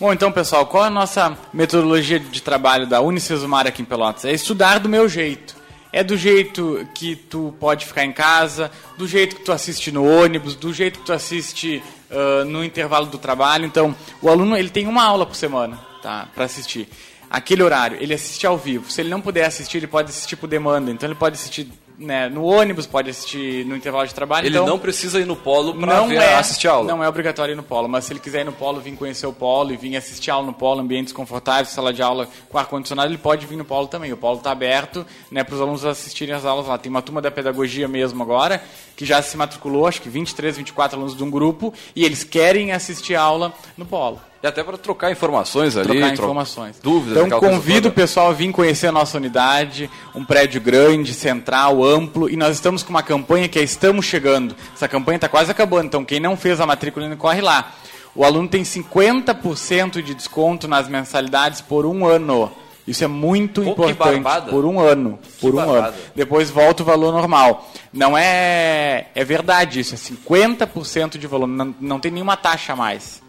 [0.00, 4.24] Bom, então, pessoal, qual é a nossa metodologia de trabalho da Unicesumar aqui em Pelotas?
[4.24, 5.61] É estudar do meu jeito.
[5.92, 10.06] É do jeito que tu pode ficar em casa, do jeito que tu assiste no
[10.06, 13.66] ônibus, do jeito que tu assiste uh, no intervalo do trabalho.
[13.66, 16.88] Então, o aluno ele tem uma aula por semana tá, para assistir.
[17.28, 18.90] Aquele horário, ele assiste ao vivo.
[18.90, 20.90] Se ele não puder assistir, ele pode assistir por demanda.
[20.90, 24.46] Então, ele pode assistir né, no ônibus, pode assistir no intervalo de trabalho.
[24.46, 26.88] Ele então, não precisa ir no polo para é, assistir aula.
[26.88, 29.26] Não é obrigatório ir no polo, mas se ele quiser ir no polo, vir conhecer
[29.26, 33.10] o polo e vir assistir aula no polo, ambientes confortáveis, sala de aula com ar-condicionado,
[33.10, 34.12] ele pode vir no polo também.
[34.12, 36.78] O polo está aberto né, para os alunos assistirem as aulas lá.
[36.78, 38.62] Tem uma turma da pedagogia mesmo agora,
[38.96, 42.72] que já se matriculou, acho que 23, 24 alunos de um grupo, e eles querem
[42.72, 44.20] assistir aula no polo.
[44.42, 46.76] E até para trocar informações ali, trocar tro- informações.
[46.82, 47.24] dúvidas.
[47.26, 52.28] Então convido o pessoal a vir conhecer a nossa unidade, um prédio grande, central, amplo,
[52.28, 54.56] e nós estamos com uma campanha que é Estamos Chegando.
[54.74, 57.72] Essa campanha está quase acabando, então quem não fez a matrícula ainda corre lá.
[58.16, 62.50] O aluno tem 50% de desconto nas mensalidades por um ano.
[62.86, 64.50] Isso é muito Pô, importante.
[64.50, 65.18] Por um ano.
[65.40, 65.88] Por um barbada.
[65.88, 65.96] ano.
[66.16, 67.70] Depois volta o valor normal.
[67.92, 69.06] Não é.
[69.14, 71.46] É verdade isso, é 50% de valor.
[71.46, 73.22] Não, não tem nenhuma taxa a mais.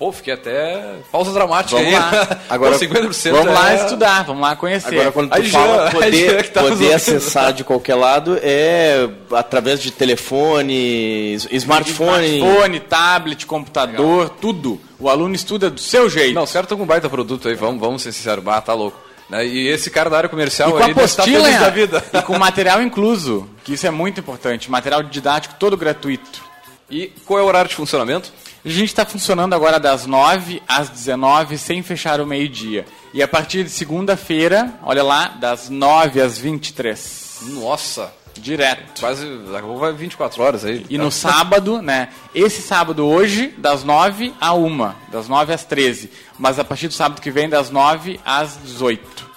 [0.00, 0.94] Pô, fiquei até.
[1.12, 2.00] Pausa dramática Vamos aí.
[2.00, 2.40] lá.
[2.48, 4.94] Agora, Pô, 50% Vamos lá é- estudar, vamos lá conhecer.
[4.94, 9.06] Agora, quando tu Aí fala já poder, que tá poder acessar de qualquer lado, é
[9.30, 12.38] através de telefone, smartphone.
[12.38, 14.80] Smartphone, tablet, computador, tudo.
[14.98, 16.34] O aluno estuda do seu jeito.
[16.34, 18.42] Não, os caras estão com um baita produto aí, vamos, vamos ser sinceros.
[18.42, 18.98] Bah, tá louco.
[19.28, 19.46] Né?
[19.46, 22.02] E esse cara da área comercial e com aí estar apostila da vida.
[22.14, 24.70] e com material incluso, que isso é muito importante.
[24.70, 26.48] Material didático todo gratuito.
[26.90, 28.32] E qual é o horário de funcionamento?
[28.62, 32.84] A gente está funcionando agora das 9 às 19, sem fechar o meio-dia.
[33.14, 37.38] E a partir de segunda-feira, olha lá, das 9 às 23.
[37.54, 39.00] Nossa, Direto.
[39.00, 39.24] quase.
[39.24, 40.84] Daqui a pouco vai 24 horas aí.
[40.90, 42.10] E no sábado, né?
[42.34, 46.10] Esse sábado hoje, das 9 a 1, das 9 às 13.
[46.38, 49.29] Mas a partir do sábado que vem, das 9 às 18.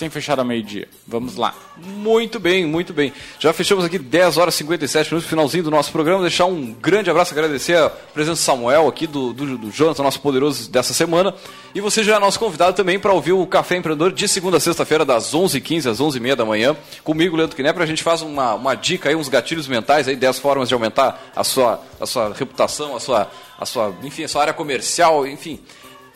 [0.00, 0.88] Sem fechar ao meio-dia.
[1.06, 1.54] Vamos lá.
[1.76, 3.12] Muito bem, muito bem.
[3.38, 6.22] Já fechamos aqui 10 horas e 57 minutos, finalzinho do nosso programa.
[6.22, 10.18] Deixar um grande abraço, agradecer a presença do Samuel aqui, do, do, do Jonathan, nosso
[10.22, 11.34] poderoso dessa semana.
[11.74, 14.60] E você já é nosso convidado também para ouvir o Café Empreendedor de segunda a
[14.60, 16.74] sexta-feira, das 11h15 às 11h30 da manhã.
[17.04, 20.38] Comigo, Leandro Knepper, a gente faz uma, uma dica aí, uns gatilhos mentais aí, 10
[20.38, 24.40] formas de aumentar a sua, a sua reputação, a sua, a sua, enfim, a sua
[24.40, 25.60] área comercial, enfim.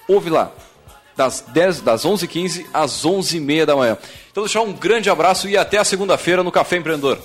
[0.09, 0.51] Ouve lá
[1.17, 3.99] das 10, das 11h15 às 11h30 da manhã.
[4.31, 7.19] Então deixar um grande abraço e até a segunda-feira no Café Empreendedor.